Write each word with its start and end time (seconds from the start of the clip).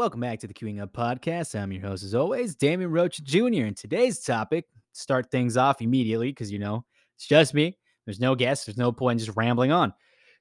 Welcome 0.00 0.20
back 0.22 0.38
to 0.38 0.46
the 0.46 0.54
Queuing 0.54 0.80
Up 0.80 0.94
Podcast. 0.94 1.54
I'm 1.54 1.70
your 1.72 1.82
host, 1.82 2.04
as 2.04 2.14
always, 2.14 2.54
Damian 2.54 2.90
Roach 2.90 3.22
Jr. 3.22 3.64
And 3.66 3.76
today's 3.76 4.18
topic, 4.20 4.64
start 4.92 5.30
things 5.30 5.58
off 5.58 5.82
immediately 5.82 6.30
because 6.30 6.50
you 6.50 6.58
know 6.58 6.86
it's 7.16 7.26
just 7.26 7.52
me. 7.52 7.76
There's 8.06 8.18
no 8.18 8.34
guests. 8.34 8.64
There's 8.64 8.78
no 8.78 8.92
point 8.92 9.20
in 9.20 9.26
just 9.26 9.36
rambling 9.36 9.72
on. 9.72 9.92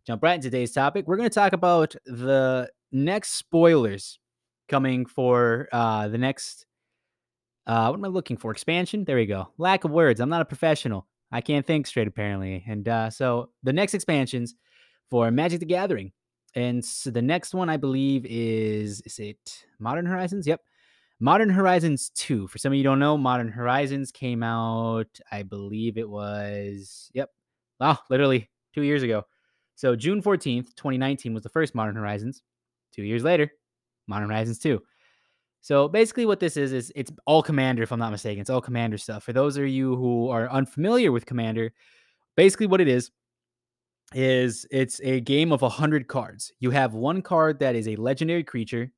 Jump 0.08 0.24
right 0.24 0.36
into 0.36 0.48
today's 0.48 0.72
topic. 0.72 1.06
We're 1.06 1.18
going 1.18 1.28
to 1.28 1.36
talk 1.36 1.52
about 1.52 1.94
the 2.06 2.70
next 2.94 3.32
spoilers 3.32 4.18
coming 4.70 5.06
for 5.06 5.68
uh, 5.74 6.08
the 6.08 6.18
next. 6.18 6.66
Uh, 7.68 7.88
what 7.88 7.98
am 7.98 8.06
I 8.06 8.08
looking 8.08 8.38
for? 8.38 8.52
Expansion. 8.52 9.04
There 9.04 9.18
we 9.18 9.26
go. 9.26 9.50
Lack 9.58 9.84
of 9.84 9.92
words. 9.92 10.22
I'm 10.22 10.30
not 10.30 10.42
a 10.42 10.46
professional. 10.46 11.06
I 11.34 11.42
can't 11.42 11.68
think 11.68 11.86
straight 11.86 12.08
apparently. 12.08 12.64
And 12.66 12.88
uh, 12.88 13.10
so 13.10 13.50
the 13.64 13.74
next 13.74 13.94
expansions 13.94 14.56
for 15.10 15.30
Magic 15.32 15.60
the 15.60 15.66
Gathering 15.66 16.14
and 16.56 16.84
so 16.84 17.12
the 17.12 17.22
next 17.22 17.54
one 17.54 17.70
I 17.70 17.78
believe 17.78 18.26
is 18.26 19.02
is 19.02 19.20
it 19.20 19.66
Modern 19.80 20.06
Horizons? 20.06 20.48
Yep. 20.48 20.62
Modern 21.20 21.50
Horizons 21.50 22.12
2. 22.16 22.48
For 22.48 22.58
some 22.58 22.72
of 22.72 22.78
you 22.78 22.84
don't 22.84 23.00
know, 23.00 23.18
Modern 23.18 23.50
Horizons 23.50 24.10
came 24.12 24.42
out, 24.42 25.20
I 25.32 25.44
believe 25.44 25.98
it 25.98 26.10
was, 26.10 27.12
yep. 27.14 27.30
Wow, 27.80 28.00
literally 28.10 28.50
two 28.74 28.84
years 28.84 29.04
ago. 29.04 29.24
So 29.76 29.96
June 29.96 30.22
14th, 30.22 30.76
2019 30.76 31.34
was 31.34 31.44
the 31.44 31.50
first 31.50 31.76
Modern 31.76 31.96
Horizons. 31.96 32.42
Two 32.94 33.04
years 33.04 33.24
later, 33.24 33.52
Modern 34.08 34.30
Horizons 34.30 34.60
2. 34.60 34.82
So 35.62 35.90
basically, 35.90 36.26
what 36.26 36.40
this 36.40 36.56
is 36.56 36.72
is 36.72 36.92
it's 36.96 37.12
all 37.26 37.44
Commander, 37.44 37.84
if 37.84 37.92
I'm 37.92 38.00
not 38.00 38.12
mistaken. 38.12 38.40
It's 38.40 38.50
all 38.50 38.62
Commander 38.62 38.98
stuff. 38.98 39.24
For 39.24 39.34
those 39.34 39.58
of 39.58 39.68
you 39.68 39.96
who 39.98 40.30
are 40.30 40.50
unfamiliar 40.50 41.12
with 41.12 41.26
Commander, 41.26 41.74
basically 42.38 42.68
what 42.68 42.82
it 42.82 42.88
is 42.88 43.12
is 44.14 44.66
it's 44.72 45.00
a 45.02 45.20
game 45.22 45.52
of 45.52 45.62
100 45.62 46.08
cards. 46.08 46.52
You 46.60 46.72
have 46.72 46.94
one 46.94 47.22
card 47.22 47.60
that 47.60 47.76
is 47.76 47.88
a 47.88 47.96
legendary 47.96 48.44
creature. 48.44 48.92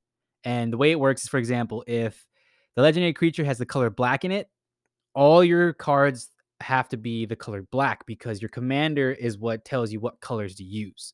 And 0.43 0.71
the 0.71 0.77
way 0.77 0.91
it 0.91 0.99
works 0.99 1.23
is, 1.23 1.29
for 1.29 1.37
example, 1.37 1.83
if 1.87 2.25
the 2.75 2.81
legendary 2.81 3.13
creature 3.13 3.43
has 3.43 3.57
the 3.57 3.65
color 3.65 3.89
black 3.89 4.23
in 4.25 4.31
it, 4.31 4.49
all 5.13 5.43
your 5.43 5.73
cards 5.73 6.29
have 6.61 6.87
to 6.89 6.97
be 6.97 7.25
the 7.25 7.35
color 7.35 7.63
black 7.71 8.05
because 8.05 8.41
your 8.41 8.49
commander 8.49 9.11
is 9.11 9.37
what 9.37 9.65
tells 9.65 9.91
you 9.91 9.99
what 9.99 10.21
colors 10.21 10.55
to 10.55 10.63
use. 10.63 11.13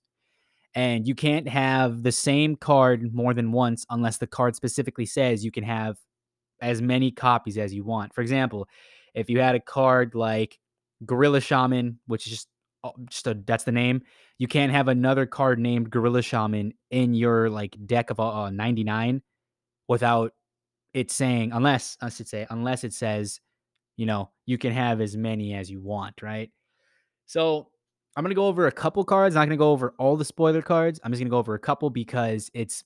And 0.75 1.08
you 1.08 1.16
can't 1.16 1.48
have 1.48 2.03
the 2.03 2.12
same 2.12 2.56
card 2.56 3.14
more 3.14 3.34
than 3.34 3.52
once 3.52 3.86
unless 3.90 4.18
the 4.18 4.28
card 4.28 4.56
specifically 4.56 5.06
says 5.06 5.44
you 5.44 5.52
can 5.52 5.64
have 5.64 5.98
as 6.62 6.81
many 6.81 7.12
copies 7.12 7.58
as 7.58 7.73
you 7.73 7.84
want. 7.84 8.14
For 8.14 8.22
example, 8.22 8.68
if 9.16 9.30
you 9.30 9.40
had 9.40 9.56
a 9.56 9.59
card 9.59 10.14
like 10.14 10.59
Gorilla 11.06 11.42
Shaman, 11.42 12.00
which 12.06 12.28
is 12.28 12.31
just 12.31 12.48
just 13.10 13.28
a, 13.28 13.34
that's 13.46 13.64
the 13.64 13.72
name. 13.72 14.02
You 14.38 14.48
can't 14.48 14.72
have 14.72 14.88
another 14.88 15.26
card 15.26 15.60
named 15.60 15.90
Gorilla 15.90 16.22
Shaman 16.22 16.74
in 16.92 17.14
your 17.14 17.50
like 17.50 17.76
deck 17.86 18.10
of 18.10 18.20
uh, 18.20 18.50
99 18.50 19.22
without 19.88 20.34
it 20.94 21.12
saying 21.12 21.52
unless 21.54 21.98
I 22.02 22.10
should 22.10 22.28
say 22.28 22.48
unless 22.50 22.84
it 22.84 22.94
says, 22.94 23.40
you 23.96 24.06
know, 24.06 24.32
you 24.46 24.58
can 24.58 24.72
have 24.72 25.02
as 25.02 25.18
many 25.18 25.54
as 25.54 25.70
you 25.70 25.82
want, 25.82 26.22
right? 26.22 26.52
So 27.26 27.70
I'm 28.16 28.24
gonna 28.24 28.36
go 28.36 28.48
over 28.48 28.68
a 28.68 28.72
couple 28.72 29.04
cards. 29.04 29.36
I'm 29.36 29.42
not 29.42 29.46
gonna 29.46 29.58
go 29.58 29.72
over 29.72 29.94
all 30.00 30.18
the 30.18 30.26
spoiler 30.26 30.62
cards. 30.62 31.00
I'm 31.04 31.12
just 31.12 31.22
gonna 31.22 31.30
go 31.30 31.38
over 31.38 31.54
a 31.54 31.60
couple 31.60 31.90
because 31.90 32.50
it's 32.54 32.84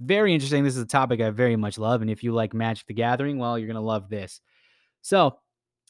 very 0.00 0.32
interesting. 0.32 0.64
This 0.64 0.76
is 0.76 0.82
a 0.82 0.86
topic 0.86 1.20
I 1.20 1.30
very 1.30 1.56
much 1.56 1.78
love, 1.78 2.00
and 2.00 2.10
if 2.10 2.22
you 2.22 2.32
like 2.32 2.54
Magic 2.54 2.86
the 2.86 2.94
Gathering, 2.94 3.38
well, 3.38 3.58
you're 3.58 3.68
gonna 3.68 3.80
love 3.80 4.08
this. 4.08 4.40
So 5.02 5.38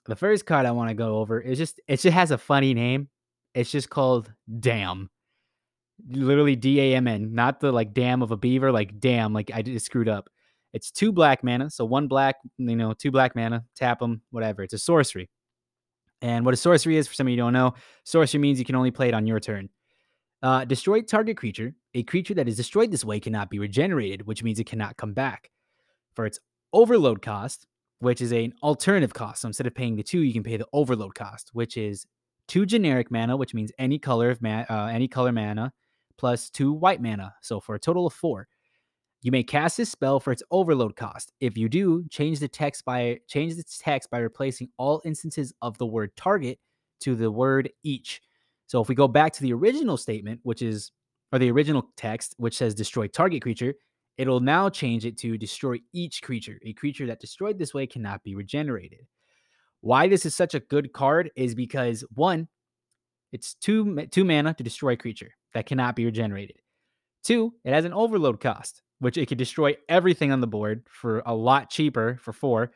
the 0.07 0.17
first 0.17 0.47
card 0.47 0.67
I 0.67 0.73
want 0.73 0.89
to 0.89 0.95
go 0.95 1.19
over 1.19 1.41
is 1.41 1.59
just 1.59 1.81
it 1.87 2.01
just 2.01 2.15
has 2.15 2.31
a 2.31 2.39
funny 2.39 2.75
name. 2.75 3.09
It's 3.55 3.71
just 3.71 3.91
called 3.91 4.33
Damn. 4.61 5.11
Literally 6.09 6.57
D 6.57 6.81
A 6.81 6.97
M 6.97 7.07
N, 7.07 7.35
not 7.35 7.61
the 7.61 7.71
like 7.73 7.93
dam 7.93 8.23
of 8.23 8.31
a 8.31 8.37
beaver, 8.37 8.73
like 8.73 9.01
damn, 9.01 9.35
like 9.35 9.51
I 9.53 9.61
just 9.61 9.85
screwed 9.85 10.09
up. 10.09 10.31
It's 10.73 10.91
two 10.91 11.13
black 11.13 11.45
mana, 11.45 11.69
so 11.69 11.85
one 11.85 12.09
black, 12.09 12.37
you 12.57 12.77
know, 12.77 12.95
two 12.95 13.11
black 13.11 13.37
mana, 13.37 13.65
tap 13.77 13.99
them, 13.99 14.23
whatever. 14.31 14.63
It's 14.63 14.73
a 14.73 14.79
sorcery. 14.79 15.29
And 16.23 16.45
what 16.45 16.55
a 16.55 16.57
sorcery 16.57 16.97
is, 16.97 17.09
for 17.09 17.15
some 17.15 17.27
of 17.27 17.31
you 17.33 17.37
don't 17.37 17.53
know, 17.53 17.75
sorcery 18.05 18.41
means 18.41 18.59
you 18.59 18.65
can 18.65 18.77
only 18.77 18.91
play 18.91 19.09
it 19.09 19.15
on 19.15 19.27
your 19.27 19.41
turn. 19.41 19.69
Uh, 20.43 20.65
destroy 20.65 21.03
target 21.03 21.37
creature. 21.37 21.75
A 21.95 22.03
creature 22.05 22.35
that 22.35 22.49
is 22.49 22.57
destroyed 22.57 22.91
this 22.91 23.05
way 23.05 23.21
cannot 23.21 23.51
be 23.51 23.59
regenerated, 23.59 24.27
which 24.27 24.43
means 24.43 24.59
it 24.59 24.67
cannot 24.67 24.97
come 24.97 25.13
back. 25.13 25.51
For 26.15 26.25
its 26.25 26.39
overload 26.73 27.21
cost, 27.21 27.67
which 27.99 28.23
is 28.23 28.33
an 28.33 28.55
alternative 28.63 29.13
cost. 29.13 29.43
So 29.43 29.49
instead 29.49 29.67
of 29.67 29.75
paying 29.75 29.97
the 29.97 30.03
two, 30.03 30.21
you 30.21 30.33
can 30.33 30.43
pay 30.43 30.57
the 30.57 30.69
overload 30.73 31.15
cost, 31.15 31.51
which 31.53 31.77
is 31.77 32.07
two 32.51 32.67
generic 32.67 33.13
mana, 33.13 33.37
which 33.37 33.55
means 33.55 33.71
any 33.79 33.97
color 33.97 34.31
of 34.31 34.45
uh, 34.45 34.91
any 34.93 35.07
color 35.07 35.31
mana, 35.31 35.73
plus 36.19 36.51
two 36.51 36.73
white 36.73 37.01
mana. 37.01 37.33
So 37.41 37.61
for 37.61 37.77
a 37.77 37.79
total 37.79 38.07
of 38.07 38.13
four. 38.13 38.49
You 39.23 39.31
may 39.31 39.43
cast 39.43 39.77
this 39.77 39.91
spell 39.91 40.19
for 40.19 40.33
its 40.33 40.43
overload 40.51 40.97
cost. 40.97 41.31
If 41.41 41.57
you 41.57 41.69
do, 41.69 42.05
change 42.11 42.41
the 42.41 42.49
text 42.49 42.85
by 42.85 43.21
change 43.29 43.53
its 43.53 43.79
text 43.79 44.11
by 44.11 44.19
replacing 44.19 44.71
all 44.79 45.03
instances 45.05 45.53
of 45.63 45.79
the 45.79 45.87
word 45.87 46.17
target 46.17 46.59
to 47.01 47.15
the 47.15 47.31
word 47.31 47.71
each. 47.85 48.21
So 48.67 48.81
if 48.81 48.89
we 48.89 48.95
go 48.95 49.07
back 49.07 49.33
to 49.35 49.43
the 49.43 49.53
original 49.53 49.97
statement, 49.97 50.41
which 50.43 50.63
is 50.63 50.91
or 51.33 51.39
the 51.39 51.51
original 51.51 51.91
text, 51.97 52.35
which 52.39 52.57
says 52.57 52.75
destroy 52.75 53.07
target 53.07 53.43
creature, 53.43 53.75
it'll 54.17 54.41
now 54.41 54.69
change 54.69 55.05
it 55.05 55.17
to 55.19 55.39
destroy 55.39 55.77
each 55.93 56.23
creature. 56.23 56.59
A 56.65 56.73
creature 56.73 57.07
that 57.07 57.21
destroyed 57.21 57.59
this 57.59 57.75
way 57.75 57.87
cannot 57.87 58.25
be 58.25 58.35
regenerated. 58.35 59.07
Why 59.81 60.09
this 60.09 60.27
is 60.27 60.35
such 60.35 60.55
a 60.55 60.61
good 60.61 60.93
card 60.93 61.31
is 61.37 61.55
because 61.55 62.05
one, 62.15 62.49
it's 63.33 63.55
two 63.55 64.07
two 64.11 64.25
mana 64.25 64.55
to 64.55 64.65
destroy 64.65 64.97
creature 64.97 65.33
that 65.55 65.67
cannot 65.67 65.97
be 65.97 66.05
regenerated. 66.05 66.57
Two, 67.23 67.55
it 67.65 67.73
has 67.73 67.85
an 67.85 67.93
overload 67.93 68.41
cost, 68.41 68.83
which 68.99 69.17
it 69.17 69.27
could 69.27 69.39
destroy 69.39 69.77
everything 69.89 70.33
on 70.33 70.41
the 70.41 70.47
board 70.47 70.85
for 70.91 71.23
a 71.27 71.35
lot 71.35 71.71
cheaper 71.71 72.19
for 72.21 72.33
four. 72.33 72.73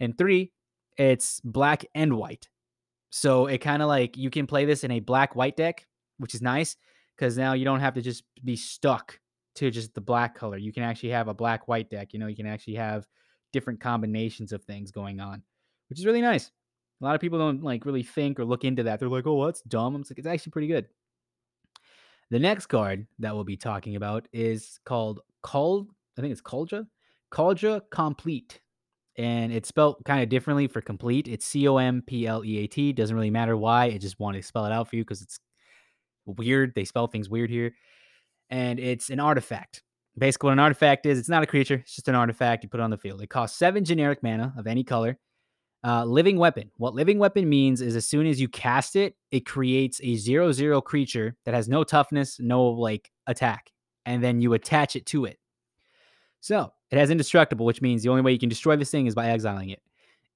And 0.00 0.16
three, 0.16 0.52
it's 0.96 1.40
black 1.40 1.84
and 1.94 2.16
white. 2.16 2.48
So 3.10 3.46
it 3.46 3.58
kind 3.58 3.82
of 3.82 3.88
like 3.88 4.16
you 4.16 4.30
can 4.30 4.46
play 4.46 4.64
this 4.64 4.84
in 4.84 4.90
a 4.90 5.00
black 5.00 5.34
white 5.34 5.56
deck, 5.56 5.86
which 6.18 6.34
is 6.34 6.42
nice 6.42 6.76
because 7.16 7.38
now 7.38 7.54
you 7.54 7.64
don't 7.64 7.80
have 7.80 7.94
to 7.94 8.02
just 8.02 8.24
be 8.44 8.56
stuck 8.56 9.18
to 9.56 9.70
just 9.70 9.94
the 9.94 10.00
black 10.00 10.34
color. 10.34 10.56
You 10.56 10.72
can 10.72 10.82
actually 10.82 11.10
have 11.10 11.28
a 11.28 11.34
black 11.34 11.66
white 11.66 11.90
deck. 11.90 12.12
You 12.12 12.18
know, 12.18 12.26
you 12.26 12.36
can 12.36 12.46
actually 12.46 12.76
have 12.76 13.06
different 13.52 13.80
combinations 13.80 14.52
of 14.52 14.62
things 14.64 14.90
going 14.90 15.20
on 15.20 15.42
which 15.88 15.98
is 15.98 16.06
really 16.06 16.22
nice. 16.22 16.50
A 17.00 17.04
lot 17.04 17.14
of 17.14 17.20
people 17.20 17.38
don't 17.38 17.62
like 17.62 17.84
really 17.84 18.02
think 18.02 18.40
or 18.40 18.44
look 18.44 18.64
into 18.64 18.82
that. 18.84 18.98
They're 18.98 19.08
like, 19.08 19.26
"Oh, 19.26 19.46
that's 19.46 19.62
dumb." 19.62 19.96
It's 19.96 20.10
like 20.10 20.18
it's 20.18 20.26
actually 20.26 20.50
pretty 20.50 20.68
good. 20.68 20.86
The 22.30 22.38
next 22.38 22.66
card 22.66 23.06
that 23.20 23.34
we'll 23.34 23.44
be 23.44 23.56
talking 23.56 23.96
about 23.96 24.28
is 24.32 24.80
called 24.84 25.20
Called. 25.42 25.88
I 26.18 26.20
think 26.20 26.32
it's 26.32 26.42
Kaldra. 26.42 26.86
Kaldra 27.32 27.82
Compleat, 27.90 28.60
and 29.16 29.52
it's 29.52 29.68
spelled 29.68 29.96
kind 30.04 30.22
of 30.22 30.28
differently 30.28 30.66
for 30.66 30.80
complete. 30.80 31.28
It's 31.28 31.46
C 31.46 31.68
O 31.68 31.76
M 31.76 32.02
P 32.02 32.26
L 32.26 32.44
E 32.44 32.58
A 32.58 32.66
T. 32.66 32.92
Doesn't 32.92 33.14
really 33.14 33.30
matter 33.30 33.56
why. 33.56 33.84
I 33.84 33.98
just 33.98 34.18
want 34.18 34.36
to 34.36 34.42
spell 34.42 34.66
it 34.66 34.72
out 34.72 34.88
for 34.88 34.96
you 34.96 35.04
because 35.04 35.22
it's 35.22 35.40
weird. 36.26 36.74
They 36.74 36.84
spell 36.84 37.06
things 37.06 37.30
weird 37.30 37.50
here, 37.50 37.74
and 38.50 38.80
it's 38.80 39.10
an 39.10 39.20
artifact. 39.20 39.82
Basically, 40.18 40.48
what 40.48 40.54
an 40.54 40.58
artifact 40.58 41.06
is, 41.06 41.18
it's 41.18 41.28
not 41.28 41.44
a 41.44 41.46
creature. 41.46 41.76
It's 41.76 41.94
just 41.94 42.08
an 42.08 42.16
artifact 42.16 42.64
you 42.64 42.68
put 42.68 42.80
on 42.80 42.90
the 42.90 42.98
field. 42.98 43.22
It 43.22 43.28
costs 43.28 43.56
seven 43.56 43.84
generic 43.84 44.20
mana 44.22 44.52
of 44.58 44.66
any 44.66 44.82
color 44.82 45.16
uh, 45.84 46.04
living 46.04 46.38
weapon. 46.38 46.70
What 46.76 46.94
living 46.94 47.18
weapon 47.18 47.48
means 47.48 47.80
is 47.80 47.96
as 47.96 48.06
soon 48.06 48.26
as 48.26 48.40
you 48.40 48.48
cast 48.48 48.96
it, 48.96 49.14
it 49.30 49.46
creates 49.46 50.00
a 50.02 50.16
zero 50.16 50.52
zero 50.52 50.80
creature 50.80 51.36
that 51.44 51.54
has 51.54 51.68
no 51.68 51.84
toughness, 51.84 52.40
no 52.40 52.64
like 52.64 53.10
attack, 53.26 53.70
and 54.06 54.22
then 54.22 54.40
you 54.40 54.54
attach 54.54 54.96
it 54.96 55.06
to 55.06 55.24
it. 55.24 55.38
So 56.40 56.72
it 56.90 56.98
has 56.98 57.10
indestructible, 57.10 57.66
which 57.66 57.82
means 57.82 58.02
the 58.02 58.08
only 58.08 58.22
way 58.22 58.32
you 58.32 58.38
can 58.38 58.48
destroy 58.48 58.76
this 58.76 58.90
thing 58.90 59.06
is 59.06 59.14
by 59.14 59.28
exiling 59.28 59.70
it. 59.70 59.82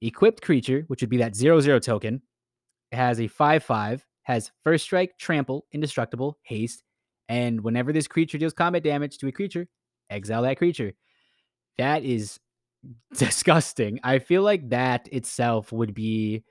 Equipped 0.00 0.42
creature, 0.42 0.84
which 0.88 1.00
would 1.00 1.10
be 1.10 1.18
that 1.18 1.36
zero 1.36 1.60
zero 1.60 1.78
token, 1.78 2.22
it 2.90 2.96
has 2.96 3.20
a 3.20 3.28
five 3.28 3.64
five, 3.64 4.04
has 4.22 4.50
first 4.62 4.84
strike, 4.84 5.16
trample, 5.18 5.66
indestructible, 5.72 6.38
haste, 6.42 6.84
and 7.28 7.60
whenever 7.62 7.92
this 7.92 8.06
creature 8.06 8.38
deals 8.38 8.52
combat 8.52 8.84
damage 8.84 9.18
to 9.18 9.28
a 9.28 9.32
creature, 9.32 9.66
exile 10.10 10.42
that 10.42 10.58
creature. 10.58 10.92
That 11.78 12.04
is 12.04 12.38
disgusting. 13.14 14.00
I 14.02 14.18
feel 14.18 14.42
like 14.42 14.68
that 14.70 15.08
itself 15.12 15.72
would 15.72 15.94
be. 15.94 16.44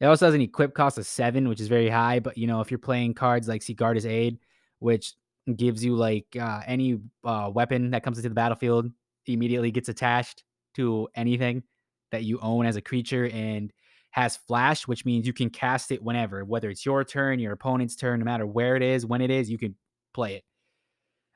It 0.00 0.06
also 0.06 0.26
has 0.26 0.34
an 0.34 0.40
equip 0.40 0.74
cost 0.74 0.98
of 0.98 1.06
seven, 1.06 1.48
which 1.48 1.60
is 1.60 1.68
very 1.68 1.88
high. 1.88 2.18
But 2.18 2.36
you 2.36 2.46
know, 2.46 2.60
if 2.60 2.70
you're 2.70 2.78
playing 2.78 3.14
cards 3.14 3.48
like 3.48 3.62
Sigarda's 3.62 4.06
Aid, 4.06 4.38
which 4.80 5.14
gives 5.56 5.84
you 5.84 5.96
like 5.96 6.26
uh, 6.38 6.60
any 6.66 7.00
uh, 7.24 7.50
weapon 7.52 7.90
that 7.90 8.02
comes 8.02 8.18
into 8.18 8.28
the 8.28 8.34
battlefield 8.34 8.90
immediately 9.26 9.70
gets 9.70 9.88
attached 9.88 10.42
to 10.74 11.08
anything 11.14 11.62
that 12.10 12.24
you 12.24 12.38
own 12.40 12.66
as 12.66 12.76
a 12.76 12.80
creature 12.80 13.28
and 13.32 13.72
has 14.10 14.36
flash, 14.36 14.86
which 14.86 15.04
means 15.04 15.26
you 15.26 15.32
can 15.32 15.48
cast 15.48 15.90
it 15.90 16.02
whenever, 16.02 16.44
whether 16.44 16.68
it's 16.68 16.84
your 16.84 17.02
turn, 17.04 17.38
your 17.38 17.52
opponent's 17.52 17.96
turn, 17.96 18.18
no 18.18 18.24
matter 18.24 18.46
where 18.46 18.76
it 18.76 18.82
is, 18.82 19.06
when 19.06 19.20
it 19.20 19.30
is, 19.30 19.50
you 19.50 19.58
can 19.58 19.74
play 20.12 20.34
it. 20.34 20.44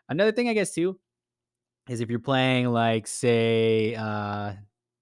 Another 0.08 0.32
thing, 0.32 0.48
I 0.48 0.52
guess, 0.52 0.74
too, 0.74 0.98
is 1.88 2.00
if 2.00 2.10
you're 2.10 2.18
playing 2.18 2.68
like 2.68 3.06
say 3.06 3.94
uh 3.94 4.52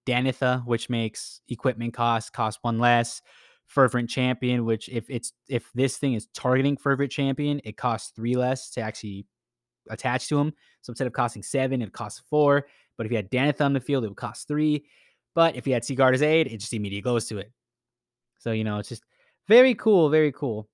Danitha, 0.07 0.65
which 0.67 0.91
makes 0.91 1.41
equipment 1.49 1.95
costs 1.95 2.31
cost 2.31 2.59
one 2.63 2.79
less. 2.79 3.23
Fervent 3.67 4.11
Champion, 4.11 4.67
which 4.67 4.89
if 4.91 5.09
it's 5.09 5.33
if 5.49 5.73
this 5.75 5.97
thing 5.97 6.13
is 6.15 6.27
targeting 6.35 6.77
Fervent 6.77 7.11
Champion, 7.11 7.61
it 7.65 7.77
costs 7.77 8.13
three 8.15 8.37
less 8.37 8.71
to 8.71 8.81
actually 8.81 9.27
attach 9.89 10.29
to 10.29 10.39
him. 10.39 10.53
So 10.83 10.91
instead 10.91 11.07
of 11.07 11.13
costing 11.13 11.43
seven, 11.43 11.81
it 11.83 11.93
costs 11.93 12.23
four. 12.29 12.67
But 12.97 13.07
if 13.07 13.13
you 13.13 13.17
had 13.17 13.31
Danitha 13.31 13.63
on 13.63 13.73
the 13.73 13.81
field, 13.81 14.05
it 14.05 14.09
would 14.09 14.17
cost 14.17 14.47
three. 14.47 14.85
But 15.35 15.57
if 15.57 15.67
you 15.67 15.73
had 15.73 15.83
Sigarda's 15.83 16.23
Aid, 16.23 16.47
it 16.47 16.59
just 16.59 16.75
immediately 16.75 17.03
goes 17.03 17.27
to 17.27 17.39
it. 17.39 17.51
So, 18.39 18.53
you 18.53 18.65
know, 18.65 18.79
it's 18.79 18.91
just 18.91 19.03
very 19.49 19.75
cool, 19.75 20.11
very 20.11 20.31
cool. 20.31 20.69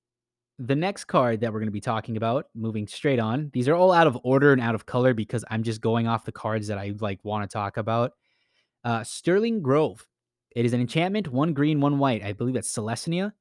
The 0.62 0.76
next 0.76 1.04
card 1.04 1.40
that 1.40 1.52
we're 1.52 1.58
going 1.60 1.68
to 1.68 1.72
be 1.72 1.80
talking 1.80 2.18
about, 2.18 2.46
moving 2.54 2.86
straight 2.86 3.18
on, 3.18 3.48
these 3.54 3.66
are 3.66 3.74
all 3.74 3.92
out 3.92 4.06
of 4.06 4.18
order 4.24 4.52
and 4.52 4.60
out 4.60 4.74
of 4.74 4.84
color 4.84 5.14
because 5.14 5.42
I'm 5.50 5.62
just 5.62 5.80
going 5.80 6.06
off 6.06 6.26
the 6.26 6.32
cards 6.32 6.66
that 6.66 6.76
I 6.76 6.92
like 7.00 7.24
want 7.24 7.48
to 7.48 7.52
talk 7.52 7.78
about. 7.78 8.12
Uh, 8.84 9.02
Sterling 9.02 9.62
Grove. 9.62 10.06
It 10.54 10.66
is 10.66 10.74
an 10.74 10.80
enchantment, 10.82 11.28
one 11.28 11.54
green, 11.54 11.80
one 11.80 11.98
white. 11.98 12.22
I 12.22 12.34
believe 12.34 12.54
that's 12.54 12.70
Selesnya. 12.70 13.32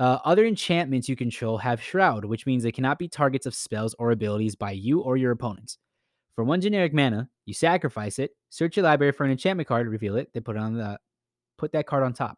Uh, 0.00 0.18
other 0.24 0.44
enchantments 0.44 1.08
you 1.08 1.14
control 1.14 1.58
have 1.58 1.80
Shroud, 1.80 2.24
which 2.24 2.44
means 2.44 2.64
they 2.64 2.72
cannot 2.72 2.98
be 2.98 3.06
targets 3.06 3.46
of 3.46 3.54
spells 3.54 3.94
or 4.00 4.10
abilities 4.10 4.56
by 4.56 4.72
you 4.72 5.00
or 5.00 5.16
your 5.16 5.30
opponents. 5.30 5.78
For 6.34 6.42
one 6.42 6.60
generic 6.60 6.92
mana, 6.92 7.28
you 7.44 7.54
sacrifice 7.54 8.18
it, 8.18 8.32
search 8.48 8.76
your 8.76 8.84
library 8.84 9.12
for 9.12 9.24
an 9.24 9.30
enchantment 9.30 9.68
card, 9.68 9.86
reveal 9.86 10.16
it, 10.16 10.30
then 10.34 10.42
put 10.42 10.56
it 10.56 10.60
on 10.60 10.74
the 10.74 10.98
put 11.56 11.70
that 11.72 11.86
card 11.86 12.02
on 12.02 12.14
top. 12.14 12.36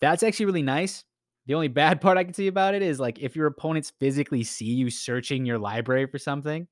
That's 0.00 0.22
actually 0.22 0.46
really 0.46 0.62
nice. 0.62 1.04
The 1.46 1.54
only 1.54 1.68
bad 1.68 2.00
part 2.02 2.18
I 2.18 2.24
can 2.24 2.34
see 2.34 2.48
about 2.48 2.74
it 2.74 2.82
is 2.82 3.00
like 3.00 3.18
if 3.18 3.36
your 3.36 3.46
opponents 3.46 3.92
physically 3.98 4.44
see 4.44 4.66
you 4.66 4.90
searching 4.90 5.44
your 5.44 5.58
library 5.58 6.06
for 6.06 6.18
something, 6.18 6.66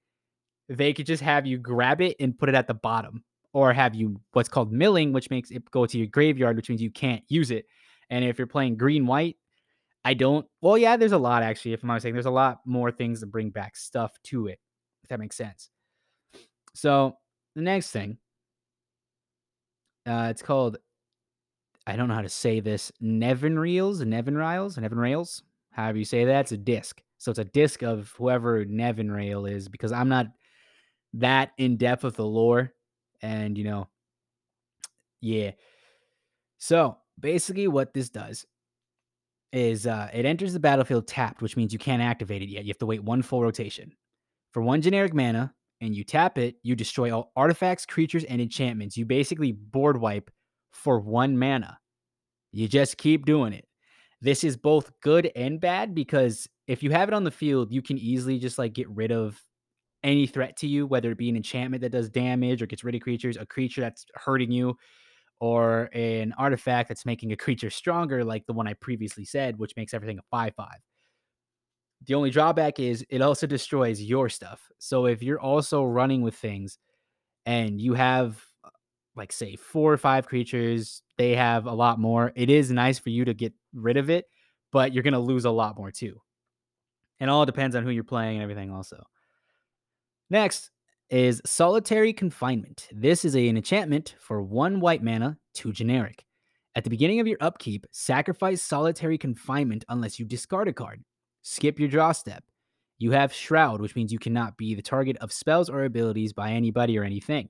they 0.69 0.93
could 0.93 1.07
just 1.07 1.23
have 1.23 1.47
you 1.47 1.59
grab 1.59 2.01
it 2.01 2.17
and 2.21 2.39
put 2.39 2.49
it 2.49 2.55
at 2.55 2.69
the 2.69 2.75
bottom, 2.75 3.25
or 3.53 3.73
have 3.73 3.95
you 3.95 4.21
what's 4.33 4.49
called 4.49 4.73
milling, 4.73 5.13
which 5.13 5.31
makes 5.31 5.51
it 5.51 5.69
go 5.71 5.87
to 5.87 5.99
your 5.99 6.07
graveyard, 6.07 6.57
which 6.57 6.69
means 6.69 6.81
you 6.81 6.91
can't 6.91 7.25
use 7.29 7.51
it. 7.51 7.67
And 8.09 8.25
if 8.25 8.39
you're 8.39 8.47
playing 8.47 8.77
green 8.77 9.07
white, 9.07 9.37
I 10.05 10.15
don't. 10.15 10.47
Well, 10.61 10.79
yeah, 10.79 10.97
there's 10.97 11.13
a 11.13 11.19
lot 11.19 11.43
actually. 11.43 11.73
If 11.73 11.83
I'm 11.83 11.89
not 11.89 12.03
saying 12.03 12.15
there's 12.15 12.27
a 12.27 12.31
lot 12.31 12.61
more 12.65 12.91
things 12.91 13.21
to 13.21 13.27
bring 13.27 13.51
back 13.51 13.77
stuff 13.77 14.13
to 14.25 14.47
it, 14.47 14.59
if 15.03 15.09
that 15.09 15.19
makes 15.19 15.37
sense. 15.37 15.71
So 16.75 17.17
the 17.57 17.63
next 17.63 17.91
thing, 17.91 18.19
uh, 20.07 20.29
it's 20.31 20.43
called. 20.43 20.79
I 21.87 21.97
don't 21.97 22.09
know 22.09 22.15
how 22.15 22.23
to 22.23 22.29
say 22.29 22.61
this. 22.61 22.93
Nevin 23.01 23.59
Reels, 23.59 24.01
Nevin 24.01 24.37
Riles, 24.37 24.77
Nevin 24.77 24.99
Rails. 24.99 25.43
However 25.73 25.99
you 25.99 26.05
say 26.05 26.25
that, 26.25 26.41
it's 26.41 26.53
a 26.53 26.57
disc. 26.57 27.03
So 27.19 27.31
it's 27.31 27.39
a 27.39 27.45
disc 27.45 27.83
of 27.83 28.13
whoever 28.17 28.65
Nevin 28.65 29.11
Rail 29.11 29.47
is, 29.47 29.69
because 29.69 29.93
I'm 29.93 30.09
not 30.09 30.27
that 31.15 31.53
in 31.59 31.77
depth 31.77 32.05
with 32.05 32.17
the 32.17 32.25
lore, 32.25 32.73
and 33.23 33.59
you 33.59 33.65
know, 33.65 33.89
yeah. 35.21 35.53
So 36.59 36.97
basically, 37.19 37.69
what 37.69 37.93
this 37.93 38.09
does 38.09 38.47
is 39.53 39.87
uh, 39.87 40.09
it 40.15 40.25
enters 40.25 40.53
the 40.53 40.61
battlefield 40.61 41.09
tapped, 41.09 41.43
which 41.43 41.57
means 41.57 41.73
you 41.73 41.79
can't 41.79 42.03
activate 42.03 42.43
it 42.43 42.49
yet. 42.49 42.65
You 42.65 42.71
have 42.71 42.79
to 42.79 42.87
wait 42.87 43.03
one 43.03 43.23
full 43.23 43.43
rotation. 43.43 43.93
For 44.53 44.63
one 44.63 44.81
generic 44.81 45.15
mana, 45.15 45.55
and 45.81 45.95
you 45.95 46.05
tap 46.05 46.39
it, 46.39 46.57
you 46.63 46.77
destroy 46.77 47.15
all 47.15 47.33
artifacts, 47.37 47.87
creatures, 47.87 48.25
and 48.25 48.41
enchantments. 48.41 48.97
You 48.97 49.07
basically 49.07 49.53
board 49.53 49.99
wipe 49.99 50.31
for 50.73 51.01
one 51.01 51.39
mana. 51.39 51.79
You 52.53 52.69
just 52.69 52.97
keep 52.97 53.27
doing 53.27 53.53
it. 53.53 53.67
This 54.21 54.45
is 54.45 54.57
both 54.57 54.93
good 55.01 55.31
and 55.35 55.61
bad 55.61 55.95
because 55.95 56.49
if 56.67 56.83
you 56.83 56.91
have 56.91 57.09
it 57.09 57.15
on 57.15 57.25
the 57.25 57.31
field, 57.31 57.73
you 57.73 57.83
can 57.83 57.99
easily 57.99 58.39
just 58.39 58.59
like 58.59 58.75
get 58.75 58.89
rid 58.91 59.13
of 59.13 59.43
any 60.03 60.27
threat 60.27 60.57
to 60.59 60.67
you, 60.67 60.87
whether 60.87 61.11
it 61.11 61.19
be 61.19 61.29
an 61.29 61.37
enchantment 61.37 61.83
that 61.83 61.93
does 61.93 62.11
damage 62.11 62.63
or 62.63 62.67
gets 62.67 62.85
rid 62.85 62.95
of 62.95 63.01
creatures, 63.01 63.37
a 63.37 63.47
creature 63.47 63.81
that's 63.81 64.05
hurting 64.15 64.51
you, 64.51 64.77
or 65.41 65.89
an 65.95 66.35
artifact 66.39 66.89
that's 66.89 67.07
making 67.07 67.33
a 67.33 67.37
creature 67.37 67.71
stronger, 67.71 68.25
like 68.25 68.45
the 68.47 68.53
one 68.53 68.69
I 68.69 68.75
previously 68.75 69.25
said, 69.25 69.59
which 69.59 69.75
makes 69.77 69.95
everything 69.95 70.19
a 70.19 70.23
5 70.31 70.55
5. 70.55 70.69
The 72.07 72.15
only 72.15 72.31
drawback 72.31 72.79
is 72.79 73.05
it 73.11 73.21
also 73.21 73.47
destroys 73.47 74.03
your 74.03 74.29
stuff. 74.29 74.69
So 74.79 75.07
if 75.07 75.23
you're 75.23 75.41
also 75.41 75.85
running 75.85 76.23
with 76.23 76.35
things 76.35 76.79
and 77.47 77.81
you 77.81 77.95
have, 77.95 78.43
like, 79.21 79.33
say, 79.33 79.55
four 79.55 79.93
or 79.93 79.99
five 79.99 80.27
creatures, 80.27 81.03
they 81.19 81.37
have 81.37 81.67
a 81.67 81.73
lot 81.73 82.01
more, 82.01 82.33
it 82.35 82.49
is 82.49 82.71
nice 82.71 82.99
for 82.99 83.11
you 83.11 83.25
to 83.27 83.35
get 83.35 83.53
rid 83.75 83.99
of 83.99 84.09
it, 84.09 84.25
but 84.73 84.93
you're 84.93 85.03
going 85.03 85.13
to 85.13 85.21
lose 85.21 85.45
a 85.45 85.51
lot 85.51 85.77
more 85.77 85.91
too. 85.91 86.21
And 87.21 87.29
all 87.29 87.45
depends 87.45 87.77
on 87.77 87.85
who 87.85 87.91
you're 87.91 88.03
playing 88.03 88.37
and 88.37 88.43
everything, 88.43 88.73
also. 88.73 89.05
Next, 90.31 90.71
is 91.11 91.43
Solitary 91.45 92.15
Confinement. 92.15 92.89
This 92.93 93.25
is 93.25 93.37
a, 93.37 93.47
an 93.49 93.59
enchantment 93.59 94.15
for 94.19 94.43
one 94.43 94.81
white 94.81 95.03
mana, 95.03 95.37
two 95.53 95.73
generic. 95.73 96.25
At 96.75 96.85
the 96.85 96.91
beginning 96.91 97.21
of 97.21 97.27
your 97.27 97.37
upkeep, 97.41 97.85
sacrifice 97.91 98.63
Solitary 98.63 99.19
Confinement 99.19 99.85
unless 99.89 100.19
you 100.19 100.25
discard 100.25 100.69
a 100.69 100.73
card. 100.73 101.05
Skip 101.43 101.79
your 101.79 101.89
draw 101.89 102.13
step. 102.13 102.43
You 102.99 103.11
have 103.11 103.35
Shroud, 103.35 103.81
which 103.81 103.97
means 103.97 104.13
you 104.13 104.19
cannot 104.19 104.57
be 104.57 104.75
the 104.75 104.83
target 104.83 105.17
of 105.19 105.33
spells 105.33 105.69
or 105.69 105.85
abilities 105.85 106.33
by 106.33 106.53
anybody 106.53 106.97
or 106.99 107.05
anything. 107.05 107.49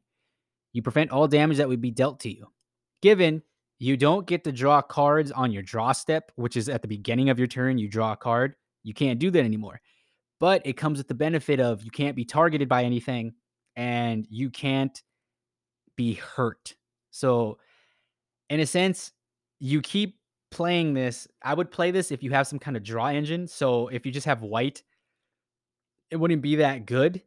You 0.72 0.82
prevent 0.82 1.10
all 1.10 1.26
damage 1.28 1.58
that 1.58 1.68
would 1.68 1.80
be 1.80 1.90
dealt 1.90 2.20
to 2.20 2.30
you. 2.30 2.46
Given 3.02 3.42
you 3.78 3.96
don't 3.96 4.26
get 4.26 4.44
to 4.44 4.52
draw 4.52 4.82
cards 4.82 5.32
on 5.32 5.52
your 5.52 5.62
draw 5.62 5.92
step, 5.92 6.30
which 6.36 6.56
is 6.56 6.68
at 6.68 6.82
the 6.82 6.88
beginning 6.88 7.30
of 7.30 7.38
your 7.38 7.48
turn, 7.48 7.78
you 7.78 7.88
draw 7.88 8.12
a 8.12 8.16
card. 8.16 8.54
You 8.82 8.94
can't 8.94 9.18
do 9.18 9.30
that 9.30 9.44
anymore. 9.44 9.80
But 10.38 10.62
it 10.66 10.74
comes 10.74 10.98
with 10.98 11.08
the 11.08 11.14
benefit 11.14 11.60
of 11.60 11.82
you 11.82 11.90
can't 11.90 12.16
be 12.16 12.24
targeted 12.24 12.68
by 12.68 12.84
anything 12.84 13.34
and 13.76 14.26
you 14.30 14.50
can't 14.50 15.02
be 15.96 16.14
hurt. 16.14 16.74
So, 17.10 17.58
in 18.48 18.60
a 18.60 18.66
sense, 18.66 19.12
you 19.58 19.80
keep 19.80 20.18
playing 20.50 20.94
this. 20.94 21.28
I 21.42 21.54
would 21.54 21.70
play 21.70 21.90
this 21.90 22.10
if 22.10 22.22
you 22.22 22.30
have 22.32 22.46
some 22.46 22.58
kind 22.58 22.76
of 22.76 22.82
draw 22.82 23.08
engine. 23.08 23.46
So, 23.46 23.88
if 23.88 24.04
you 24.04 24.12
just 24.12 24.26
have 24.26 24.42
white, 24.42 24.82
it 26.10 26.16
wouldn't 26.16 26.42
be 26.42 26.56
that 26.56 26.86
good. 26.86 27.22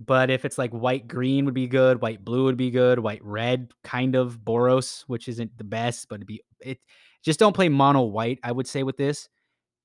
But 0.00 0.30
if 0.30 0.44
it's 0.44 0.58
like 0.58 0.70
white 0.70 1.08
green 1.08 1.44
would 1.44 1.54
be 1.54 1.66
good, 1.66 2.00
white 2.00 2.24
blue 2.24 2.44
would 2.44 2.56
be 2.56 2.70
good, 2.70 3.00
white 3.00 3.24
red 3.24 3.72
kind 3.82 4.14
of 4.14 4.38
Boros, 4.38 5.02
which 5.08 5.28
isn't 5.28 5.56
the 5.58 5.64
best, 5.64 6.08
but 6.08 6.16
it'd 6.16 6.26
be 6.26 6.42
it. 6.60 6.78
Just 7.24 7.40
don't 7.40 7.54
play 7.54 7.68
mono 7.68 8.02
white. 8.02 8.38
I 8.44 8.52
would 8.52 8.68
say 8.68 8.84
with 8.84 8.96
this, 8.96 9.28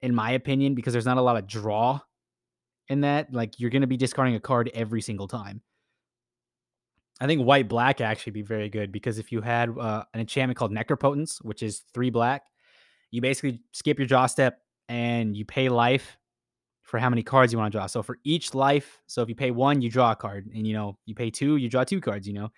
in 0.01 0.13
my 0.13 0.31
opinion, 0.31 0.75
because 0.75 0.94
there's 0.94 1.06
not 1.06 1.18
a 1.18 1.21
lot 1.21 1.38
of 1.38 1.48
draw 1.48 2.00
in 2.89 3.01
that. 3.01 3.33
Like 3.33 3.60
you're 3.60 3.71
gonna 3.71 3.88
be 3.88 3.98
discarding 3.98 4.36
a 4.36 4.39
card 4.39 4.69
every 4.75 5.01
single 5.01 5.27
time. 5.27 5.62
I 7.19 7.25
think 7.25 7.44
white 7.44 7.68
black 7.68 8.01
actually 8.01 8.33
be 8.33 8.42
very 8.42 8.69
good 8.69 8.92
because 8.92 9.18
if 9.18 9.31
you 9.31 9.42
had 9.42 9.69
uh, 9.77 10.04
an 10.13 10.19
enchantment 10.19 10.57
called 10.57 10.72
Necropotence, 10.72 11.43
which 11.43 11.63
is 11.63 11.84
three 11.93 12.10
black, 12.10 12.43
you 13.12 13.22
basically 13.22 13.62
skip 13.72 13.98
your 13.98 14.08
draw 14.08 14.25
step 14.25 14.60
and 14.89 15.36
you 15.36 15.46
pay 15.46 15.70
life 15.70 16.17
for 16.84 17.00
how 17.00 17.10
many 17.10 17.24
cards 17.24 17.52
you 17.52 17.60
want 17.60 17.72
to 17.72 17.78
draw. 17.78 17.88
So 17.88 18.04
for 18.04 18.20
each 18.24 18.54
life, 18.54 19.02
so 19.08 19.22
if 19.22 19.30
you 19.30 19.36
pay 19.36 19.52
one, 19.52 19.82
you 19.82 19.90
draw 19.90 20.12
a 20.12 20.16
card, 20.16 20.50
and 20.54 20.68
you 20.68 20.74
know 20.74 20.98
you 21.06 21.16
pay 21.16 21.32
two, 21.32 21.56
you 21.56 21.70
draw 21.70 21.84
two 21.84 22.02
cards. 22.02 22.28
You 22.28 22.34
know, 22.34 22.50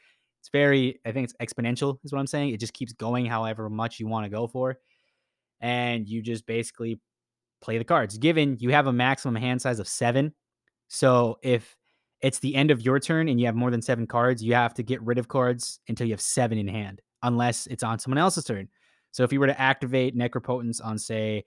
it's 0.42 0.50
very, 0.50 1.00
I 1.06 1.12
think 1.12 1.30
it's 1.30 1.54
exponential, 1.54 1.98
is 2.04 2.12
what 2.12 2.20
I'm 2.20 2.28
saying. 2.28 2.54
It 2.54 2.60
just 2.60 2.74
keeps 2.74 2.94
going 2.94 3.26
however 3.26 3.70
much 3.70 4.00
you 4.00 4.08
want 4.08 4.26
to 4.26 4.30
go 4.30 4.48
for, 4.48 4.78
and 5.62 6.08
you 6.08 6.22
just 6.22 6.46
basically 6.46 7.00
play 7.62 7.78
the 7.78 7.84
cards. 7.84 8.18
Given 8.18 8.58
you 8.60 8.72
have 8.72 8.88
a 8.88 8.94
maximum 8.94 9.36
hand 9.36 9.62
size 9.62 9.80
of 9.80 9.88
seven, 9.88 10.34
so 10.88 11.38
if 11.42 11.76
it's 12.22 12.40
the 12.40 12.56
end 12.56 12.72
of 12.72 12.82
your 12.82 13.00
turn 13.00 13.30
and 13.30 13.40
you 13.40 13.46
have 13.46 13.56
more 13.56 13.70
than 13.70 13.82
seven 13.82 14.08
cards, 14.08 14.44
you 14.44 14.54
have 14.56 14.74
to 14.74 14.84
get 14.84 15.02
rid 15.02 15.18
of 15.18 15.28
cards 15.28 15.80
until 15.88 16.08
you 16.08 16.14
have 16.14 16.22
seven 16.22 16.58
in 16.58 16.68
hand, 16.68 17.02
unless 17.24 17.68
it's 17.68 17.84
on 17.84 18.00
someone 18.00 18.18
else's 18.18 18.46
turn. 18.46 18.68
So 19.12 19.24
if 19.24 19.32
you 19.32 19.40
were 19.40 19.48
to 19.48 19.62
activate 19.62 20.18
Necropotence 20.18 20.84
on, 20.84 20.98
say, 20.98 21.46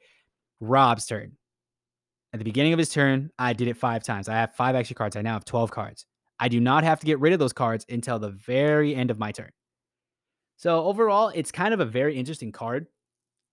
Rob's 0.60 1.06
turn, 1.06 1.32
at 2.32 2.38
the 2.38 2.44
beginning 2.44 2.72
of 2.72 2.78
his 2.78 2.90
turn, 2.90 3.30
I 3.38 3.52
did 3.52 3.68
it 3.68 3.76
five 3.76 4.02
times. 4.02 4.28
I 4.28 4.34
have 4.34 4.54
five 4.54 4.74
extra 4.74 4.94
cards. 4.94 5.16
I 5.16 5.22
now 5.22 5.34
have 5.34 5.44
12 5.44 5.70
cards. 5.70 6.06
I 6.38 6.48
do 6.48 6.60
not 6.60 6.84
have 6.84 7.00
to 7.00 7.06
get 7.06 7.20
rid 7.20 7.32
of 7.32 7.38
those 7.38 7.52
cards 7.52 7.86
until 7.88 8.18
the 8.18 8.30
very 8.30 8.94
end 8.94 9.10
of 9.10 9.18
my 9.18 9.32
turn. 9.32 9.50
So 10.56 10.84
overall, 10.84 11.32
it's 11.34 11.50
kind 11.50 11.72
of 11.72 11.80
a 11.80 11.84
very 11.84 12.16
interesting 12.16 12.52
card, 12.52 12.86